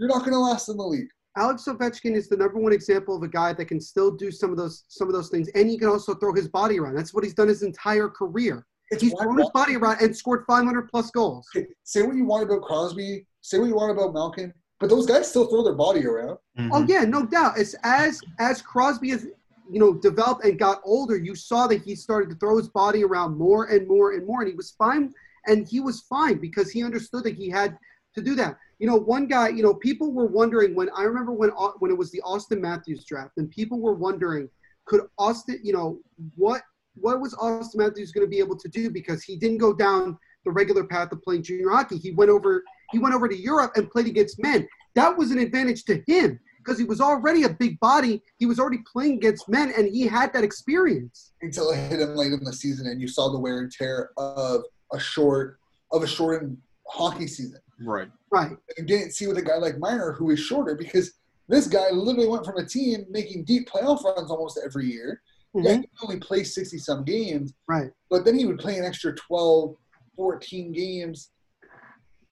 [0.00, 1.08] you're not gonna last in the league.
[1.36, 4.50] Alex Ovechkin is the number one example of a guy that can still do some
[4.50, 6.94] of those some of those things, and he can also throw his body around.
[6.96, 8.66] That's what he's done his entire career.
[8.90, 11.46] It's He's why- thrown his body around and scored 500 plus goals.
[11.54, 13.24] Okay, say what you want about Crosby.
[13.42, 14.52] Say what you want about Malkin.
[14.80, 16.38] But those guys still throw their body around.
[16.58, 16.70] Mm-hmm.
[16.72, 17.58] Oh yeah, no doubt.
[17.58, 19.26] It's as as Crosby has
[19.70, 23.04] you know developed and got older, you saw that he started to throw his body
[23.04, 25.14] around more and more and more, and he was fine.
[25.46, 27.78] And he was fine because he understood that he had
[28.14, 28.56] to do that.
[28.78, 29.48] You know, one guy.
[29.48, 33.04] You know, people were wondering when I remember when when it was the Auston Matthews
[33.04, 34.48] draft, and people were wondering,
[34.86, 35.98] could Auston, you know,
[36.36, 36.62] what
[36.94, 40.18] what was Auston Matthews going to be able to do because he didn't go down
[40.44, 41.98] the regular path of playing junior hockey.
[41.98, 44.66] He went over he went over to Europe and played against men.
[44.94, 48.22] That was an advantage to him because he was already a big body.
[48.38, 51.32] He was already playing against men, and he had that experience.
[51.42, 54.10] until it hit him late in the season, and you saw the wear and tear
[54.16, 55.58] of a short
[55.92, 56.56] of a shortened
[56.90, 57.60] hockey season.
[57.82, 58.08] Right.
[58.30, 58.52] Right.
[58.76, 61.12] you didn't see with a guy like Marner who is shorter because
[61.48, 65.22] this guy literally went from a team making deep playoff runs almost every year.
[65.54, 65.82] Yeah, Mhm.
[65.82, 67.90] he only played 60 some games, Right.
[68.08, 69.76] but then he would play an extra 12,
[70.14, 71.30] 14 games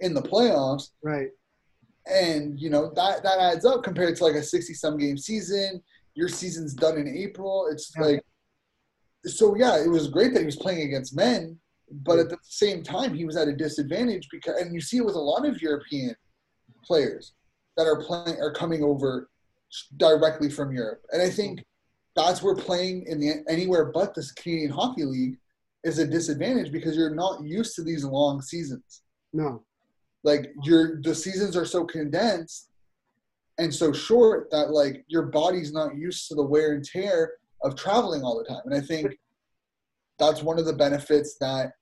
[0.00, 0.90] in the playoffs.
[1.02, 1.30] Right.
[2.06, 5.82] And, you know, that, that adds up compared to like a 60 some game season.
[6.14, 7.66] Your season's done in April.
[7.72, 8.04] It's Yeah.
[8.04, 8.24] like,
[9.24, 11.58] so yeah, it was great that he was playing against men,
[11.90, 15.04] but at the same time, he was at a disadvantage because, and you see it
[15.04, 16.14] with a lot of European
[16.84, 17.32] players
[17.76, 19.28] that are playing are coming over
[19.96, 21.64] directly from Europe, and I think
[22.16, 25.38] that's where playing in the anywhere but this Canadian Hockey League
[25.84, 29.02] is a disadvantage because you're not used to these long seasons.
[29.32, 29.62] No.
[30.24, 32.68] Like your the seasons are so condensed
[33.58, 37.32] and so short that like your body's not used to the wear and tear
[37.62, 38.62] of traveling all the time.
[38.64, 39.16] And I think
[40.18, 41.72] that's one of the benefits that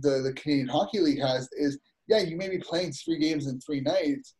[0.00, 1.78] the the Canadian Hockey League has is
[2.08, 4.34] yeah, you may be playing three games in three nights,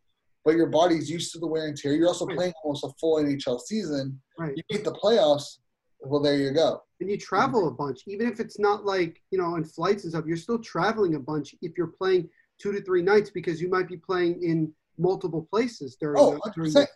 [0.44, 1.92] but your body's used to the wear and tear.
[1.92, 2.36] You're also Right.
[2.36, 4.20] playing almost a full NHL season.
[4.38, 4.56] Right.
[4.56, 5.58] You beat the playoffs,
[6.00, 6.82] well there you go.
[7.00, 10.12] And you travel a bunch, even if it's not like you know in flights and
[10.12, 10.24] stuff.
[10.26, 12.28] You're still traveling a bunch if you're playing
[12.60, 16.20] two to three nights because you might be playing in multiple places during.
[16.20, 16.86] Oh, the, during the,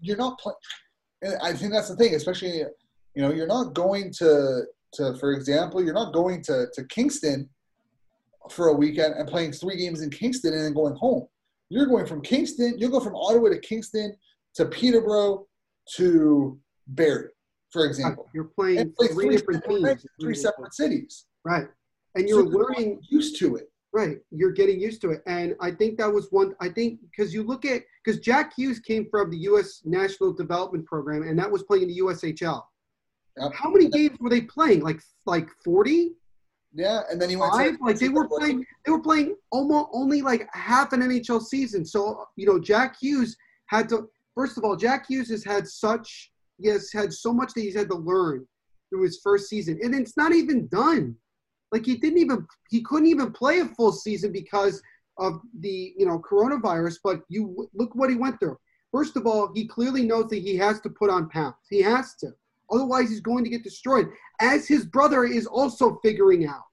[0.00, 0.56] You're not playing.
[1.22, 2.64] And I think that's the thing, especially
[3.14, 4.62] you know, you're not going to
[4.94, 7.48] to for example, you're not going to to Kingston
[8.48, 11.26] for a weekend and playing three games in Kingston and then going home.
[11.68, 12.74] You're going from Kingston.
[12.78, 14.16] You'll go from Ottawa to Kingston
[14.54, 15.46] to Peterborough
[15.96, 17.30] to Barrie,
[17.70, 18.28] for example.
[18.34, 19.88] you're playing play three, different teams.
[19.88, 21.26] in three separate cities.
[21.44, 21.68] Right.
[22.16, 23.70] And you're you're learning used to it.
[23.92, 24.18] Right.
[24.30, 25.22] You're getting used to it.
[25.26, 28.78] And I think that was one, I think, because you look at, because Jack Hughes
[28.78, 29.82] came from the U.S.
[29.84, 32.62] National Development Program, and that was playing in the USHL.
[33.36, 33.52] Yep.
[33.52, 34.80] How many games were they playing?
[34.80, 36.12] Like, like 40?
[36.72, 37.78] Yeah, and then he went Five?
[37.78, 41.84] to Like, they were playing, they were playing almost only like half an NHL season.
[41.84, 46.30] So, you know, Jack Hughes had to, first of all, Jack Hughes has had such,
[46.58, 48.46] he has had so much that he's had to learn
[48.88, 49.78] through his first season.
[49.82, 51.16] And it's not even done.
[51.72, 54.82] Like he didn't even he couldn't even play a full season because
[55.18, 56.98] of the you know coronavirus.
[57.02, 58.58] But you look what he went through.
[58.92, 61.54] First of all, he clearly knows that he has to put on pounds.
[61.68, 62.32] He has to.
[62.70, 64.08] Otherwise, he's going to get destroyed.
[64.40, 66.64] As his brother is also figuring out.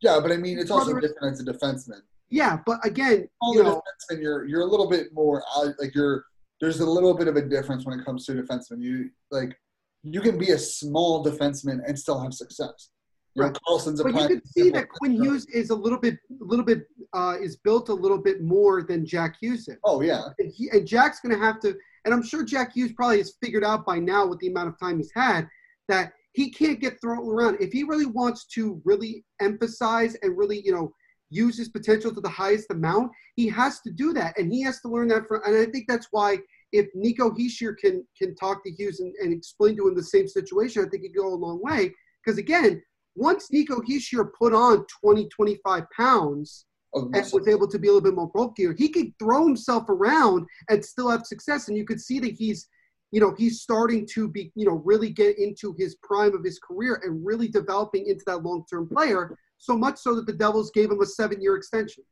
[0.00, 2.00] Yeah, but I mean, it's also different as a defenseman.
[2.30, 6.24] Yeah, but again, you know, defensemen, you're you're a little bit more uh, like you're
[6.60, 8.80] there's a little bit of a difference when it comes to defensemen.
[8.80, 9.56] You like
[10.02, 12.90] you can be a small defenseman and still have success.
[13.36, 13.56] Right.
[13.66, 16.64] Carlson's a But you can see that Quinn Hughes is a little bit, a little
[16.64, 19.76] bit, uh, is built a little bit more than Jack Hughes is.
[19.82, 21.74] Oh yeah, And, he, and Jack's going to have to,
[22.04, 24.78] and I'm sure Jack Hughes probably has figured out by now with the amount of
[24.78, 25.48] time he's had
[25.88, 27.58] that he can't get thrown around.
[27.60, 30.92] If he really wants to really emphasize and really, you know,
[31.30, 34.80] use his potential to the highest amount, he has to do that, and he has
[34.80, 35.42] to learn that from.
[35.44, 36.38] And I think that's why
[36.72, 40.28] if Nico Hischier can can talk to Hughes and, and explain to him the same
[40.28, 41.92] situation, I think he'd go a long way.
[42.24, 42.82] Because again,
[43.14, 48.08] once Nico Hischier put on 20, 25 pounds and was able to be a little
[48.08, 51.68] bit more bulkier, he could throw himself around and still have success.
[51.68, 52.68] And you could see that he's,
[53.10, 56.58] you know, he's starting to be, you know, really get into his prime of his
[56.58, 59.36] career and really developing into that long-term player.
[59.58, 62.04] So much so that the Devils gave him a seven-year extension.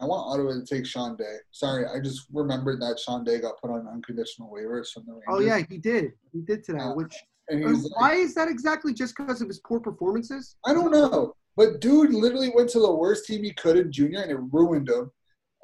[0.00, 1.38] I want Ottawa to take Sean Day.
[1.50, 5.38] Sorry, I just remembered that Sean Day got put on unconditional waivers from the oh,
[5.38, 5.54] Rangers.
[5.54, 6.12] Oh yeah, he did.
[6.32, 6.78] He did today.
[6.78, 6.94] Yeah.
[6.94, 7.16] Which
[7.48, 8.94] and he was like, why is that exactly?
[8.94, 10.56] Just because of his poor performances?
[10.64, 14.20] I don't know, but dude literally went to the worst team he could in junior,
[14.22, 15.10] and it ruined him.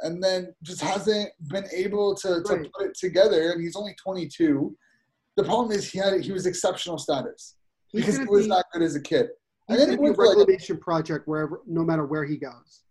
[0.01, 2.72] And then just hasn't been able to, to Right.
[2.72, 3.53] put it together.
[3.53, 4.76] And he's only 22.
[5.36, 7.55] The problem is he had he was exceptional status
[7.92, 9.28] He's because he was be, that good as a kid.
[9.68, 12.82] And then a went like reclamation project wherever, no matter where he goes.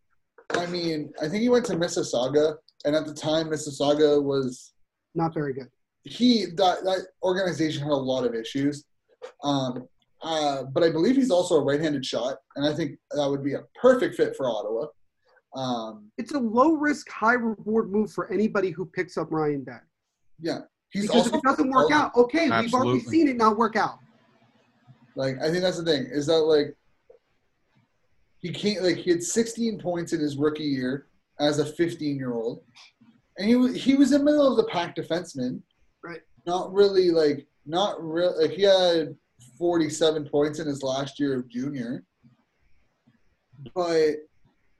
[0.52, 4.72] I mean, I think he went to Mississauga, and at the time Mississauga was
[5.14, 5.68] Not very good.
[6.04, 8.86] he that that organization had a lot of issues.
[9.44, 9.88] Um,
[10.24, 13.54] uh, but I believe he's also a right-handed shot, and I think that would be
[13.54, 14.88] a perfect fit for Ottawa.
[15.56, 19.78] Um, It's a low risk, high reward move for anybody who picks up Ryan Day.
[20.40, 20.60] yeah,
[20.92, 23.76] he's Because if also it doesn't work out, okay, we've already seen it not work
[23.76, 24.00] out.
[25.16, 26.76] like I think that's the thing is that like
[28.40, 31.08] he can't like he had 16 points in his rookie year
[31.40, 32.64] as a 15 year old,
[33.38, 35.62] and he was he was a middle of the pack defenseman,
[36.04, 36.22] Right.
[36.46, 39.16] Not really like not real like he had
[39.58, 42.04] 47 points in his last year of junior,
[43.76, 44.16] but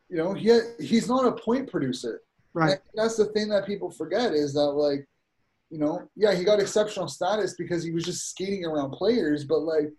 [0.10, 2.22] you know he had, he's not a point producer.
[2.54, 2.72] Right.
[2.72, 5.08] And that's the thing that people forget is that like,
[5.72, 9.62] you know, yeah, he got exceptional status because he was just skating around players, but
[9.62, 9.92] like,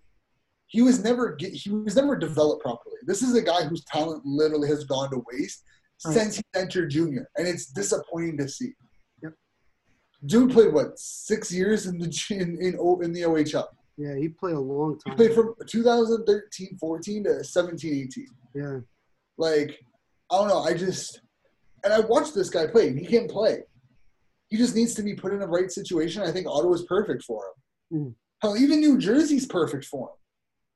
[0.67, 2.97] he was never he was never developed properly.
[3.07, 5.65] This is a guy whose talent literally has gone to waste
[6.05, 6.15] Right.
[6.15, 8.75] since he entered junior, and it's disappointing to see.
[9.23, 9.33] Yep.
[10.27, 13.69] Dude played what six years in the in in, in the OHL.
[13.97, 15.17] Yeah, he played a long He time.
[15.17, 18.27] played from 2013, 14 to 17, 18.
[18.55, 18.79] yeah.
[19.37, 19.85] Like,
[20.31, 20.61] I don't know.
[20.61, 21.21] I just
[21.85, 22.89] and I watched this guy play.
[22.89, 23.63] and He can't play.
[24.49, 26.23] He just needs to be put in the right situation.
[26.23, 27.43] I think Ottawa's perfect for
[27.91, 27.99] him.
[27.99, 28.15] Mm.
[28.41, 30.15] Hell, even New Jersey's perfect for him.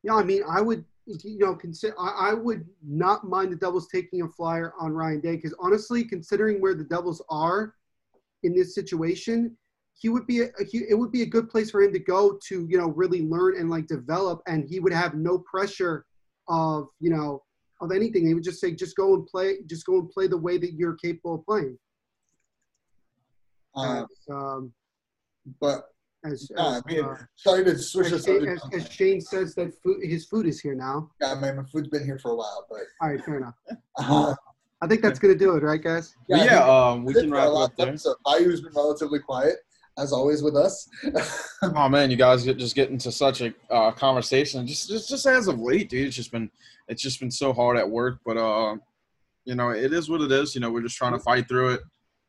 [0.05, 3.89] Yeah, I mean, I would, you know, consider, I, I would not mind the Devils
[3.89, 7.75] taking a flyer on Ryan Day because honestly, considering where the Devils are
[8.43, 9.57] in this situation,
[9.99, 11.99] he would be a, a he, it would be a good place for him to
[11.99, 16.07] go to, you know, really learn and like develop, and he would have no pressure
[16.49, 17.42] of, you know,
[17.80, 18.26] of anything.
[18.26, 20.72] He would just say, just go and play, just go and play the way that
[20.74, 21.78] you're capable of playing.
[23.74, 24.72] Um, As, um,
[25.61, 25.84] but
[26.24, 29.72] as, yeah, I mean, uh, sorry to switch as, Shane, as, as Shane says that
[29.82, 31.11] food, his food is here now.
[31.20, 33.55] yeah, man, my food's been here for a while, but All right, fair enough.
[33.99, 34.34] uh,
[34.80, 36.16] I think that's gonna do it, right, guys?
[36.28, 37.88] But I yeah, think um, we can wrap up there.
[37.88, 38.16] episode.
[38.24, 39.57] Bayou's been relatively quiet,
[39.99, 40.88] as always with us.
[41.61, 44.64] Oh man, you guys get just get into such a uh, conversation.
[44.64, 46.49] Just, just, just as of late, dude, it's just been,
[46.86, 48.20] it's just been so hard at work.
[48.24, 48.76] But uh,
[49.44, 50.55] you know, it is what it is.
[50.55, 51.80] You know, we're just trying to fight through it.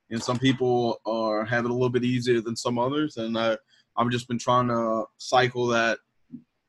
[0.09, 3.17] And some people are have it a little bit easier than some others.
[3.17, 3.57] And uh,
[3.95, 5.99] I've just been trying to cycle that,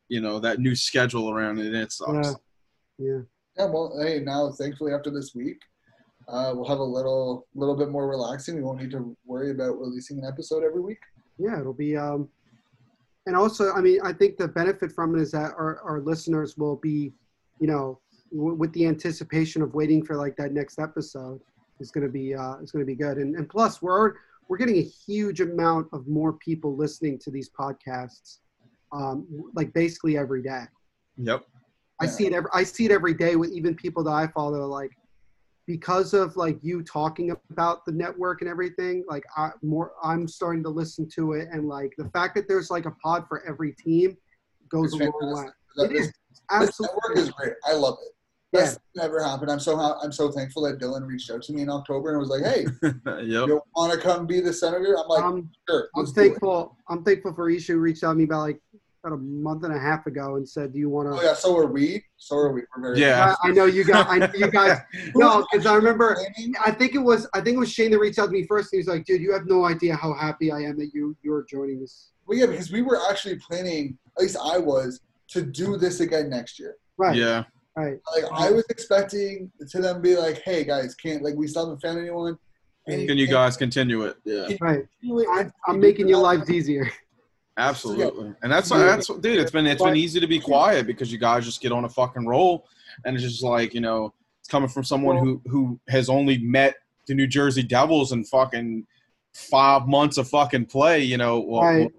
[0.09, 1.69] you know, that new schedule around it.
[1.69, 2.37] And it sucks.
[2.99, 3.07] Yeah.
[3.07, 3.21] Yeah.
[3.57, 5.61] Yeah, well, hey, now thankfully after this week,
[6.31, 8.57] uh, we'll have a little, little bit more relaxing.
[8.57, 11.01] We won't need to worry about releasing an episode every week.
[11.39, 12.29] Yeah, it'll be um
[13.27, 16.57] and also I mean I think the benefit from it is that our, our listeners
[16.57, 17.13] will be,
[17.59, 17.99] you know,
[18.31, 21.41] w- with the anticipation of waiting for like that next episode
[21.81, 23.17] is going to be uh is going to be good.
[23.17, 24.15] And and plus we're
[24.49, 28.39] we're getting a huge amount of more people listening to these podcasts
[28.93, 30.65] um like basically every day.
[31.17, 31.45] Yep.
[32.03, 34.67] I see it every I see it every day with even people that I follow
[34.67, 34.93] like
[35.67, 40.63] because of like you talking about the network and everything like I more I'm starting
[40.65, 43.73] to listen to it and like the fact that there's like a pod for every
[43.75, 44.17] team
[44.69, 45.13] goes It's a long
[45.45, 45.51] way.
[45.51, 45.55] fantastic.
[45.77, 46.13] It This- is
[46.51, 47.53] absolutely network is great.
[47.67, 48.13] I love it.
[48.53, 48.61] Yeah.
[48.63, 49.49] Best thing that ever happened.
[49.51, 52.31] I'm so I'm so thankful that Dylan reached out to me in October and was
[52.31, 53.47] like, "Hey, yep.
[53.47, 56.25] you want to come be the senator?" I'm like, um, "Sure." I'm let's do it."
[56.31, 58.61] thankful I'm thankful for Isha who reached out to me about like
[59.03, 61.35] about a month and a half ago and said, "Do you want to?" Oh yeah,
[61.35, 62.05] so are we.
[62.17, 62.63] So are we.
[62.77, 63.35] We're very Yeah.
[63.43, 64.07] I, I know you guys.
[64.09, 64.79] I know you guys.
[65.15, 66.19] No, because I remember.
[66.65, 67.27] I think it was.
[67.35, 68.73] I think it was Shane that reached out to me first.
[68.73, 71.45] And he's like, "Dude, you have no idea how happy I am that you you're
[71.49, 73.99] joining this." Well, yeah, because we were actually planning.
[74.17, 76.77] At least I was to do this again next year.
[76.97, 77.17] Right.
[77.17, 77.45] Yeah.
[77.77, 77.99] Right.
[78.15, 81.81] Like I was expecting to them be like, "Hey guys, can't like we still haven't
[81.81, 82.37] found anyone."
[82.87, 84.17] And- Can you guys continue it?
[84.25, 84.49] Yeah.
[84.61, 84.85] Right.
[85.03, 86.91] and- I'm, I'm making your lives easier.
[87.61, 89.39] Absolutely, and that's that's dude.
[89.39, 91.89] It's been it's been easy to be quiet because you guys just get on a
[91.89, 92.67] fucking roll,
[93.05, 96.77] and it's just like you know, it's coming from someone who who has only met
[97.07, 98.87] the New Jersey Devils in fucking
[99.35, 101.03] five months of fucking play.
[101.03, 101.91] You know, well, Right.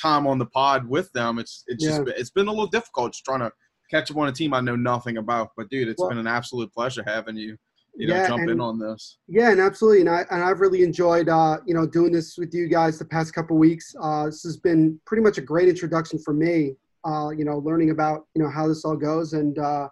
[0.00, 1.38] time on the pod with them.
[1.38, 2.04] It's it's just Yeah.
[2.04, 3.52] been- it's been a little difficult just trying to
[3.90, 5.50] catch up on a team I know nothing about.
[5.56, 7.58] But dude, it's Well- been an absolute pleasure having you.
[7.94, 9.18] You know, Yeah, jump in on this.
[9.28, 12.54] Yeah, and absolutely, and I and I've really enjoyed uh, you know doing this with
[12.54, 13.94] you guys the past couple weeks.
[14.00, 16.74] Uh, this has been pretty much a great introduction for me.
[17.04, 19.88] Uh, you know, learning about you know how this all goes, and uh,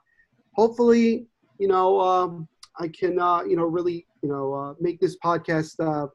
[0.54, 1.26] hopefully,
[1.58, 2.48] you know, um,
[2.78, 6.06] I can uh, you know really you know uh, make this podcast uh,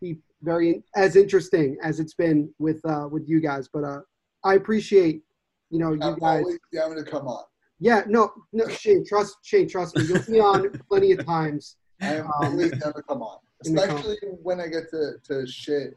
[0.00, 3.68] be very as interesting as it's been with uh, with you guys.
[3.72, 4.00] But uh,
[4.44, 5.22] I appreciate
[5.70, 6.44] you know you I'm guys.
[6.74, 7.44] having to come on.
[7.80, 10.04] Yeah, no, no, Shane, trust Shane, trust me.
[10.04, 11.76] You'll be on plenty of times.
[12.00, 14.90] I am Um, always down to come on, in the com- especially when I get
[14.90, 15.94] to, to shit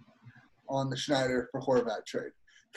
[0.70, 2.32] on the Schneider for Horvat trade.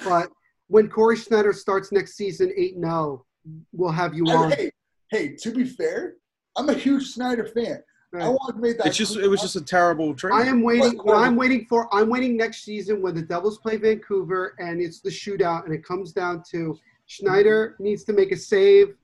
[0.05, 0.30] But
[0.68, 3.24] when Cory Schneider starts next season eight and zero,
[3.72, 4.50] we'll have you I- on.
[4.52, 4.70] hey,
[5.11, 6.14] hey, to be fair,
[6.57, 7.82] I'm a huge Schneider fan.
[8.16, 8.86] I want to make that.
[8.86, 10.34] It's just it was just a terrible trade.
[10.34, 10.96] I am waiting.
[10.98, 14.80] What- What I'm waiting for, I'm waiting next season when the Devils play Vancouver and
[14.80, 18.94] it's the shootout and it comes down to Schneider needs to make a save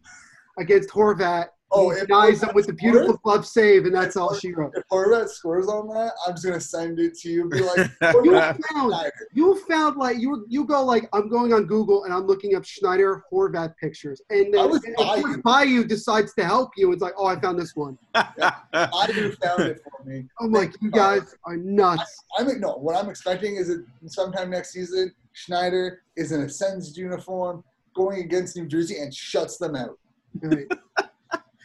[0.58, 1.48] against Horvat.
[1.72, 3.18] Oh, he if denies him with the beautiful scores?
[3.22, 4.72] glove save, and that's If all she wrote.
[4.74, 7.42] If Horvat scores on that, I'm just gonna send it to you.
[7.42, 7.90] and Be like,
[8.24, 12.26] You found, you found like you you go like I'm going on Google and I'm
[12.26, 15.42] looking up Schneider Horvat pictures, and I then was and of course Bayou.
[15.42, 16.90] Bayou decides to help you.
[16.92, 17.96] It's like, oh, I found this one.
[18.16, 20.26] I do found it for me.
[20.40, 22.24] I'm like, you guys are nuts.
[22.36, 22.72] I mean, no.
[22.72, 27.62] What I'm expecting is that sometime next season, Schneider is in a Sens uniform
[27.94, 29.98] going against New Jersey and shuts them out.
[30.40, 30.66] Right.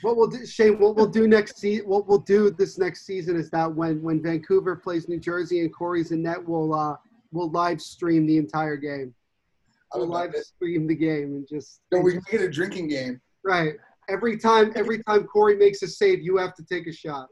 [0.01, 3.35] what we'll do, Shane, what we'll do next season, what we'll do this next season
[3.35, 6.95] is that when when Vancouver plays New Jersey and Cory's in net, we'll uh
[7.31, 9.13] we'll live stream the entire game.
[9.93, 10.45] We'll live it.
[10.45, 13.21] stream the game and just So we can make it a drinking game.
[13.43, 13.73] right.
[14.07, 17.27] Every time, every time Cory makes a save, you have to take a shot.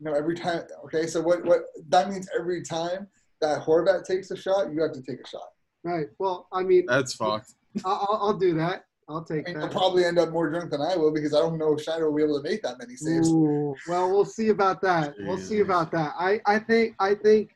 [0.00, 0.62] No, every time.
[0.86, 1.44] Okay, so what?
[1.44, 2.28] What that means?
[2.36, 3.06] Every time
[3.40, 5.48] that Horvat takes a shot, you have to take a shot.
[5.86, 6.06] Right.
[6.18, 7.52] Well, I mean, That's fucked.
[7.84, 8.84] I- I'll, I'll do that.
[9.08, 9.70] I'll I take mean, you'll that.
[9.72, 12.16] probably end up more drunk than I will because I don't know if Schneider will
[12.16, 13.28] be able to make that many saves.
[13.28, 15.14] Ooh, well, we'll see about that.
[15.20, 16.14] We'll see about that.
[16.18, 17.50] I, I think I think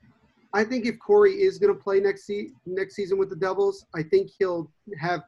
[0.52, 3.84] I think if Cory is going to play next se- next season with the Devils,
[3.96, 4.70] I think he'll
[5.00, 5.22] have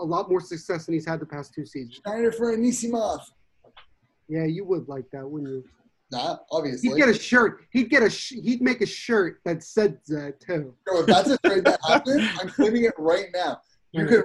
[0.00, 2.00] a lot more success than he's had the past two seasons.
[2.02, 3.20] Schneider for Anisimov.
[4.28, 5.64] Yeah, you would like that, wouldn't you?
[6.12, 6.90] Nah, obviously.
[6.90, 7.64] He'd get a shirt.
[7.70, 8.10] He'd get a.
[8.10, 10.74] Sh- he'd make a shirt that said that too.
[10.84, 13.60] Bro, if that's a trade that happens, I'm claiming it right now.
[13.92, 14.10] You Right.
[14.10, 14.24] can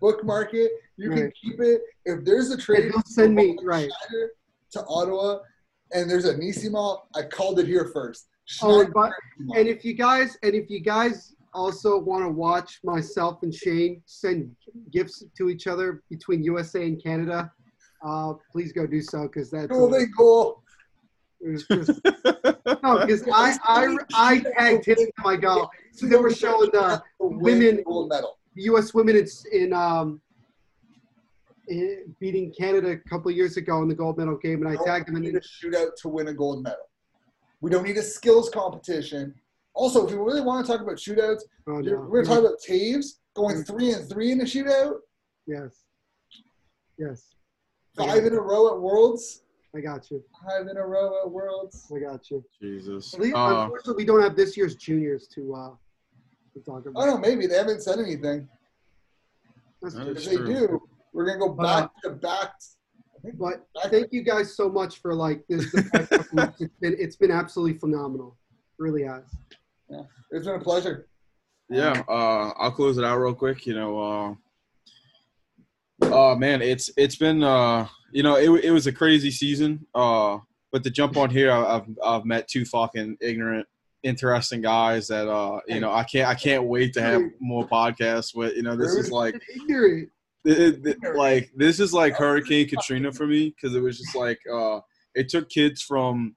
[0.00, 0.72] bookmark it.
[0.96, 1.82] You can keep it.
[2.04, 3.90] If there's a trade, he'll send me- right.
[4.72, 5.38] To Ottawa,
[5.92, 8.26] and there's a Nisimov, I called it here first.
[8.60, 9.12] Oh, but
[9.54, 14.02] and if you guys and if you guys also want to watch myself and Shane
[14.06, 14.54] send
[14.90, 17.52] gifts to each other between USA and Canada,
[18.04, 20.63] uh, please go do so because that's Goal, they goal.
[21.44, 22.00] It was just
[22.82, 25.68] no, because I I I tagged him in my goal.
[25.92, 28.38] So they were showing the women- gold medal.
[28.56, 28.94] U.S.
[28.94, 30.20] women in, in um
[31.68, 35.08] in beating Canada a couple years ago in the gold medal game, and I tagged
[35.08, 35.32] them don't in.
[35.32, 36.88] need a shootout to win a gold medal.
[37.60, 39.34] We don't need a skills competition.
[39.74, 41.96] Also, if we really want to talk about shootouts, Oh, no.
[41.96, 44.96] we're going to talk about Toews going three and three in a shootout,
[45.46, 45.82] Yes,
[46.98, 47.34] yes,
[47.96, 49.42] five in a row at Worlds,
[49.76, 50.22] I got you.
[50.46, 51.90] five in a row at Worlds.
[51.94, 52.44] I got you.
[52.60, 53.12] Jesus.
[53.14, 55.70] At least, Uh, unfortunately, we don't have this year's juniors to uh
[56.54, 57.04] to talk I about.
[57.06, 57.28] don't know.
[57.28, 58.48] Maybe they haven't said anything.
[59.82, 60.12] That's That true.
[60.14, 60.46] If they true.
[60.46, 60.82] do,
[61.12, 62.52] we're gonna go back to back.
[63.26, 65.70] I But back thank you guys so much for like this.
[65.72, 66.60] the past couple weeks.
[66.60, 68.36] It's been it's been absolutely phenomenal.
[68.78, 69.24] Really has.
[69.90, 71.08] Yeah, it's been a pleasure.
[71.68, 73.66] yeah, uh, I'll close it out real quick.
[73.66, 74.36] You know,
[76.02, 79.86] uh, uh, man, it's it's been uh, you know, it, it was a crazy season.
[79.94, 80.38] Uh,
[80.72, 83.66] but to jump on here, I- I've I've met two fucking ignorant,
[84.02, 88.34] interesting guys that uh, you know, I can't I can't wait to have more podcasts
[88.34, 88.56] with.
[88.56, 90.08] You know, this is like Ignorant.
[90.44, 94.40] it, it- like this is like Hurricane Katrina for me because it was just like
[94.52, 94.80] uh,
[95.14, 96.34] it took kids from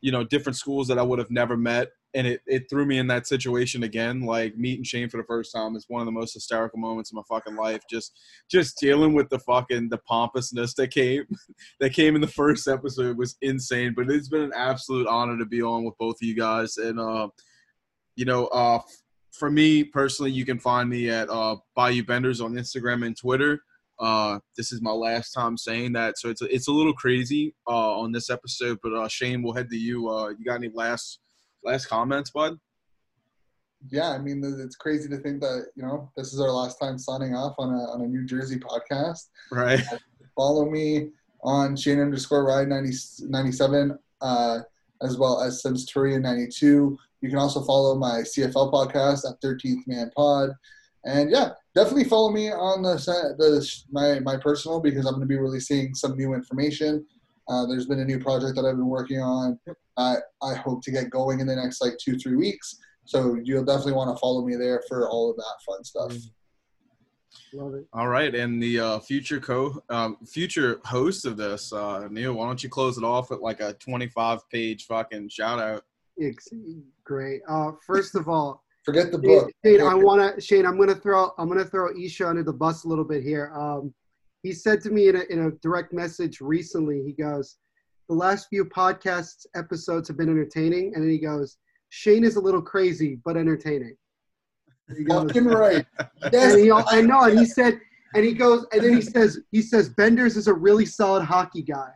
[0.00, 2.98] you know different schools that I would have never met and it, it threw me
[2.98, 4.22] in that situation again.
[4.22, 7.16] Like meeting Shane for the first time is one of the most hysterical moments of
[7.16, 7.82] my fucking life.
[7.88, 8.18] Just
[8.50, 11.24] just dealing with the fucking the pompousness that came
[11.80, 13.92] that came in the first episode was insane.
[13.94, 16.78] But it's been an absolute honor to be on with both of you guys.
[16.78, 17.28] And uh,
[18.16, 18.80] you know, uh,
[19.30, 23.60] for me personally, you can find me at uh, Bayou Benders on Instagram and Twitter.
[23.98, 27.54] Uh, this is my last time saying that, so it's a, it's a little crazy
[27.66, 28.78] uh, on this episode.
[28.82, 30.08] But uh, Shane, we'll head to you.
[30.08, 31.20] Uh, you got any last
[31.66, 32.58] last comments, bud?
[33.90, 36.98] Yeah, I mean, it's crazy to think that you know this is our last time
[36.98, 39.28] signing off on a on a New Jersey podcast.
[39.52, 39.82] Right.
[40.34, 41.10] Follow me
[41.42, 42.90] on Shane underscore Ride 90,
[43.28, 44.58] 97, uh,
[45.02, 46.98] as well as Centurion 92.
[47.20, 50.50] You can also follow my CFL podcast at 13th Man Pod.
[51.04, 52.96] And yeah, definitely follow me on the,
[53.38, 57.06] the my, my personal because I'm going to be releasing some new information.
[57.48, 59.58] Uh, there's been a new project that I've been working on.
[59.96, 62.78] Uh, I hope to get going in the next like two, three weeks.
[63.04, 66.12] So you'll definitely want to follow me there for all of that fun stuff.
[67.52, 67.86] Love it.
[67.92, 72.46] All right, and the uh, future co um, future host of this, uh, Neil, why
[72.46, 75.84] don't you close it off with like a 25 page fucking shout out?
[76.16, 76.48] It's
[77.04, 77.42] great.
[77.48, 79.50] Uh, first of all, Forget the book.
[79.64, 80.64] Shane, I want to Shane.
[80.64, 83.52] I'm gonna throw I'm gonna throw Isha under the bus a little bit here.
[83.52, 83.92] Um,
[84.46, 87.02] he said to me in a, in a direct message recently.
[87.02, 87.56] He goes,
[88.08, 91.58] "The last few podcasts episodes have been entertaining," and then he goes,
[91.88, 93.96] "Shane is a little crazy, but entertaining."
[94.96, 95.84] He goes, Fucking right.
[96.32, 97.80] Yes, and he, I know, and he said,
[98.14, 101.62] and he goes, and then he says, he says, Benders is a really solid hockey
[101.62, 101.90] guy.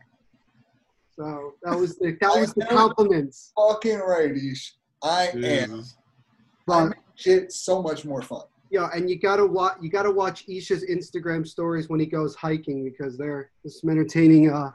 [1.15, 3.53] So that was the that was the compliments.
[3.57, 4.75] fucking right, Ish.
[5.03, 5.39] I am.
[5.41, 5.95] Jesus.
[6.69, 8.43] I make shit so much more fun.
[8.71, 12.83] Yeah, and you gotta watch you gotta watch Isha's Instagram stories when he goes hiking
[12.83, 14.49] because they're some entertaining.
[14.49, 14.71] Uh,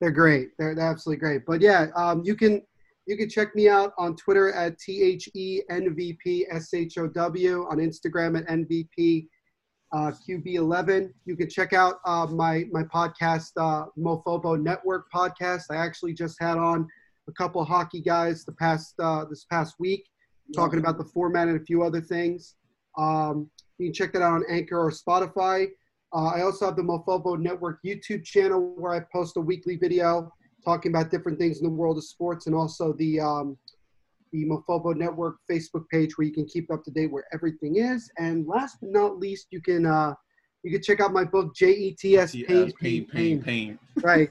[0.00, 0.50] they're great.
[0.56, 1.42] They're, they're absolutely great.
[1.44, 2.62] But yeah, um, you can
[3.06, 6.72] you can check me out on Twitter at t h e n v p s
[6.72, 9.26] h o w on Instagram at nvp
[9.92, 11.10] uh, qb11.
[11.24, 15.64] You can check out uh, my my podcast, uh, Mofobo Network podcast.
[15.70, 16.86] I actually just had on
[17.28, 20.06] a couple hockey guys the past uh, this past week
[20.54, 22.54] talking about the format and a few other things.
[22.96, 25.68] Um, you can check that out on Anchor or Spotify.
[26.14, 30.32] Uh, I also have the Mofobo Network YouTube channel where I post a weekly video
[30.64, 33.58] talking about different things in the world of sports, and also the um,
[34.32, 38.10] the Mofobo Network Facebook page where you can keep up to date where everything is.
[38.18, 40.14] And last but not least, you can uh,
[40.62, 43.78] you can check out my book J E T S Yeah, Pain pain, pain, pain.
[44.02, 44.30] right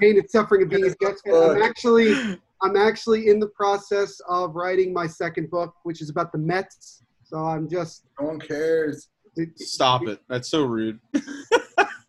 [0.00, 1.34] pain and suffering of being a Jets fan.
[1.34, 6.32] I'm actually I'm actually in the process of writing my second book, which is about
[6.32, 7.02] the Mets.
[7.34, 9.08] So I'm just No one cares.
[9.56, 10.20] Stop it.
[10.28, 11.00] That's so rude.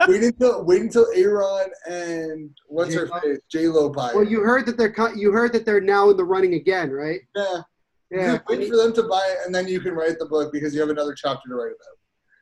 [0.08, 3.20] wait until wait until Aaron and what's her J-Lo?
[3.22, 4.12] face J Lo buy.
[4.12, 4.16] it.
[4.16, 4.24] well.
[4.24, 5.18] You heard that they're cut.
[5.18, 7.22] You heard that they're now in the running again, right?
[7.36, 7.62] yeah.
[8.12, 8.38] Yeah.
[8.48, 10.80] Wait for them to buy it, and then you can write the book because you
[10.80, 11.98] have another chapter to write about.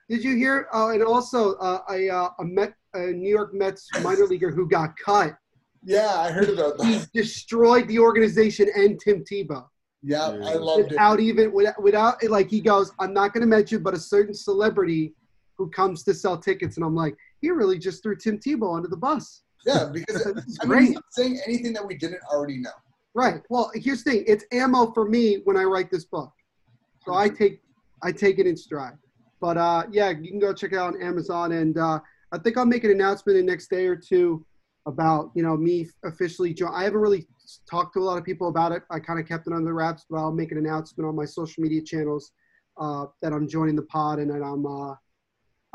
[0.09, 0.67] Did you hear?
[0.73, 4.67] Uh, and also uh, a uh, a Met a New York Mets minor leaguer who
[4.67, 5.37] got cut.
[5.85, 6.85] Yeah, I heard about that.
[6.85, 9.67] He destroyed the organization and Tim Tebow
[10.03, 10.89] Yeah, I loved it.
[10.89, 12.91] without even without, without like he goes.
[12.99, 15.13] I'm not going to mention, but a certain celebrity
[15.57, 18.89] who comes to sell tickets, and I'm like, he really just threw Tim Tebow under
[18.89, 19.43] the bus.
[19.65, 20.27] Yeah, because
[20.61, 22.71] I mean, he's not saying anything that we didn't already know.
[23.13, 23.41] Right.
[23.49, 24.23] Well, here's the thing.
[24.27, 26.31] It's ammo for me when I write this book.
[27.05, 27.61] So I take
[28.01, 28.97] I take it in stride.
[29.39, 31.99] But uh, yeah, you can go check it out on Amazon, and uh,
[32.31, 34.45] I think I'll make an announcement in the next day or two
[34.85, 36.73] about you know me officially join.
[36.73, 37.27] I haven't really
[37.69, 38.83] talked to a lot of people about it.
[38.89, 41.61] I kind of kept it under wraps, but I'll make an announcement on my social
[41.61, 42.31] media channels
[42.79, 44.95] uh, that I'm joining the pod and that I'm uh,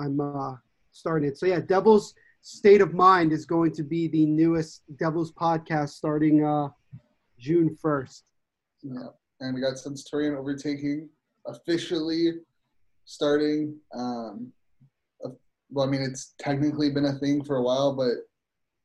[0.00, 0.56] I'm uh,
[0.92, 1.38] starting it.
[1.38, 6.44] So yeah, Devil's State of Mind is going to be the newest Devil's podcast starting
[6.44, 6.68] uh,
[7.38, 8.24] June first.
[8.82, 9.08] Yeah,
[9.40, 11.08] and we got Centurion overtaking
[11.46, 12.32] officially
[13.04, 13.76] starting.
[13.94, 14.52] Um,
[15.70, 18.27] well, I mean, it's technically been a thing for a while, but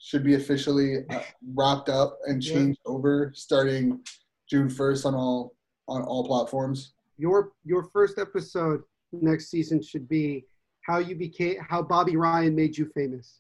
[0.04, 1.22] should be officially uh,
[1.56, 2.54] wrapped up and Yeah.
[2.56, 4.04] changed over starting
[4.50, 5.56] June first on all
[5.88, 6.94] on all platforms.
[7.18, 10.46] Your your first episode next season should be
[10.86, 13.40] how you became how Bobby Ryan made you famous.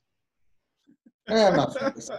[1.28, 2.10] Eh, I'm not famous.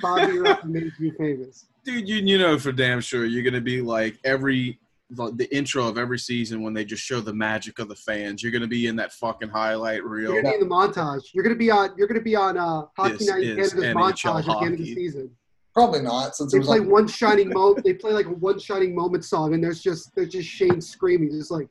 [0.00, 1.66] Bobby Ryan made you famous.
[1.84, 4.78] Dude, you, you know for damn sure you're gonna be like every
[5.14, 8.42] the, the intro of every season when they just show the magic of the fans.
[8.42, 10.32] You're gonna be in that fucking highlight reel.
[10.32, 11.22] You're gonna be in the montage.
[11.32, 11.90] You're gonna be on.
[11.96, 14.74] You're gonna be on uh, Hockey This Night is Canada's NHL montage at the end
[14.74, 15.30] of the season.
[15.74, 17.84] Probably not, since They play like, one shining moment.
[17.84, 21.30] They play like a one shining moment song, and there's just there's just Shane screaming,
[21.30, 21.68] just like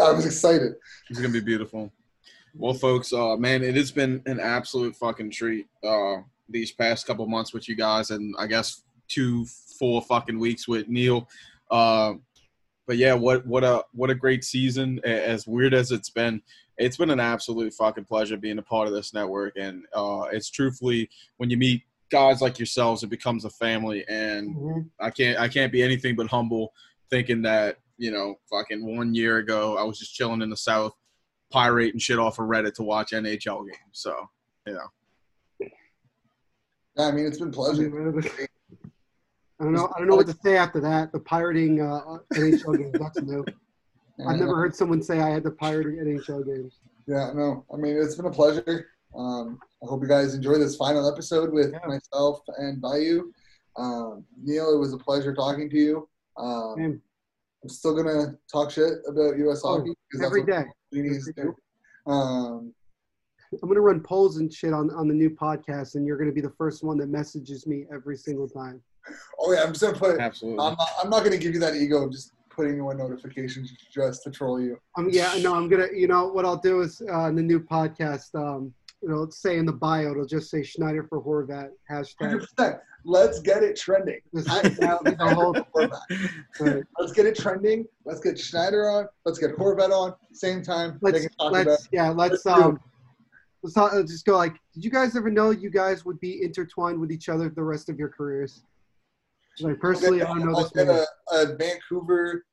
[0.00, 0.74] I was excited.
[1.08, 1.90] It's gonna be beautiful.
[2.54, 6.16] Well, folks, uh, man, it has been an absolute fucking treat uh,
[6.48, 9.46] these past couple months with you guys, and I guess two
[9.78, 11.28] four fucking weeks with Neil.
[11.70, 12.14] Uh,
[12.90, 14.98] but yeah, what what a what a great season.
[15.04, 16.42] As weird as it's been,
[16.76, 19.54] it's been an absolute fucking pleasure being a part of this network.
[19.56, 24.04] And uh, it's truthfully when you meet guys like yourselves, it becomes a family.
[24.08, 24.90] And Mhm.
[24.98, 26.72] I can't I can't be anything but humble
[27.10, 30.92] thinking that you know fucking one year ago I was just chilling in the South,
[31.52, 33.76] pirating shit off of Reddit to watch NHL games.
[33.92, 34.28] So
[34.66, 35.68] you know.
[36.96, 37.88] Yeah, I mean, it's been a pleasure.
[39.60, 39.92] I don't know.
[39.94, 41.12] I don't know what to say after that.
[41.12, 42.96] The pirating uh, NHL games.
[42.98, 43.44] That's new.
[44.28, 46.78] I've never heard someone say I had to pirate NHL games.
[47.06, 47.64] Yeah, no.
[47.72, 48.86] I mean, it's been a pleasure.
[49.14, 51.86] Um, I hope you guys enjoy this final episode with Yeah.
[51.86, 53.32] myself and Bayou.
[53.76, 56.08] Um, Neil, it was a pleasure talking to you.
[56.36, 57.02] Um, Same.
[57.62, 59.60] I'm still gonna talk shit about U.S.
[59.64, 61.54] Oh, hockey because Every that's we need to do.
[62.10, 62.72] Um,
[63.62, 66.40] I'm gonna run polls and shit on on the new podcast, and you're gonna be
[66.40, 68.80] the first one that messages me every single time.
[69.38, 70.20] oh yeah, I'm just gonna put.
[70.20, 70.64] Absolutely.
[70.64, 73.72] I'm not, I'm not gonna give you that ego of just putting you on notifications
[73.92, 74.78] just to troll you.
[74.96, 75.88] Um, yeah, no, I'm gonna.
[75.92, 78.34] You know what I'll do is uh, in the new podcast.
[78.34, 78.72] Um,
[79.02, 82.46] you know, say in the bio, it'll just say Schneider for Horvat hashtag.
[82.58, 82.80] 100%.
[83.04, 84.20] Let's get it trending.
[84.34, 85.54] This, that'll be the whole.
[86.60, 86.84] Right.
[86.98, 87.86] Let's get it trending.
[88.04, 89.08] Let's get Schneider on.
[89.24, 90.14] Let's get Horvat on.
[90.32, 90.98] Same time.
[91.00, 92.80] Let's let's yeah let's Let's do um
[93.62, 94.54] let's talk, uh, just go like.
[94.74, 97.88] Did you guys ever know you guys would be intertwined with each other the rest
[97.88, 98.62] of your careers?
[99.60, 102.46] Like personally, I don't know I'll this get a, a Vancouver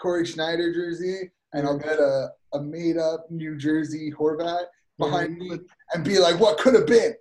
[0.00, 4.66] Cory Schneider jersey, and I'll get a, a made up New Jersey Horvat
[4.98, 5.58] behind me
[5.92, 7.14] and be like, what could have been?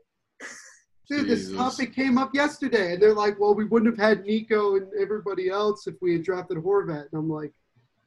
[1.10, 1.56] Dude, this Jesus.
[1.56, 5.50] topic came up yesterday, and they're like, "Well, we wouldn't have had Nico and everybody
[5.50, 7.54] else if we had drafted Horvat." And I'm like,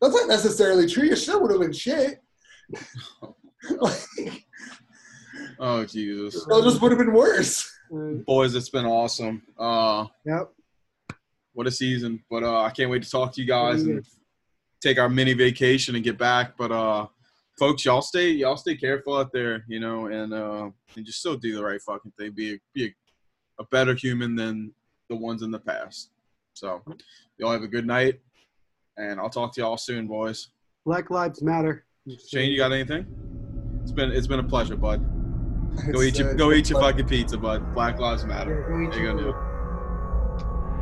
[0.00, 1.04] That's not necessarily true.
[1.04, 2.20] Your shit would have been shit.
[3.80, 4.44] like,
[5.60, 6.46] Oh Jesus.
[6.48, 7.70] it just would have been worse.
[7.94, 9.42] uh, Boys, it's been awesome.
[9.58, 10.50] Uh "Yep,
[11.54, 12.22] what a season.
[12.30, 14.04] But uh I can't wait to talk to you guys and
[14.80, 16.56] take our mini vacation and get back.
[16.56, 17.06] But uh
[17.58, 21.36] folks, y'all stay y'all stay careful out there, you know, and uh and just still
[21.36, 22.32] do the right fucking thing.
[22.32, 24.72] Be a, be a, a better human than
[25.08, 26.10] the ones in the past.
[26.54, 26.82] So
[27.38, 28.20] y'all have a good night
[28.96, 30.48] and I'll talk to y'all soon, boys.
[30.84, 31.84] Black Lives Matter."
[32.28, 33.06] Shane, you got anything?
[33.82, 35.17] It's been it's been a pleasure, bud.
[35.92, 36.92] Go eat your uh, go eat your fun.
[36.92, 37.74] fucking pizza, bud.
[37.74, 38.66] Black Lives Yeah, Matter.
[38.68, 39.34] go eat There you go, your-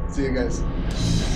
[0.05, 0.11] Neil.
[0.13, 1.36] See you guys.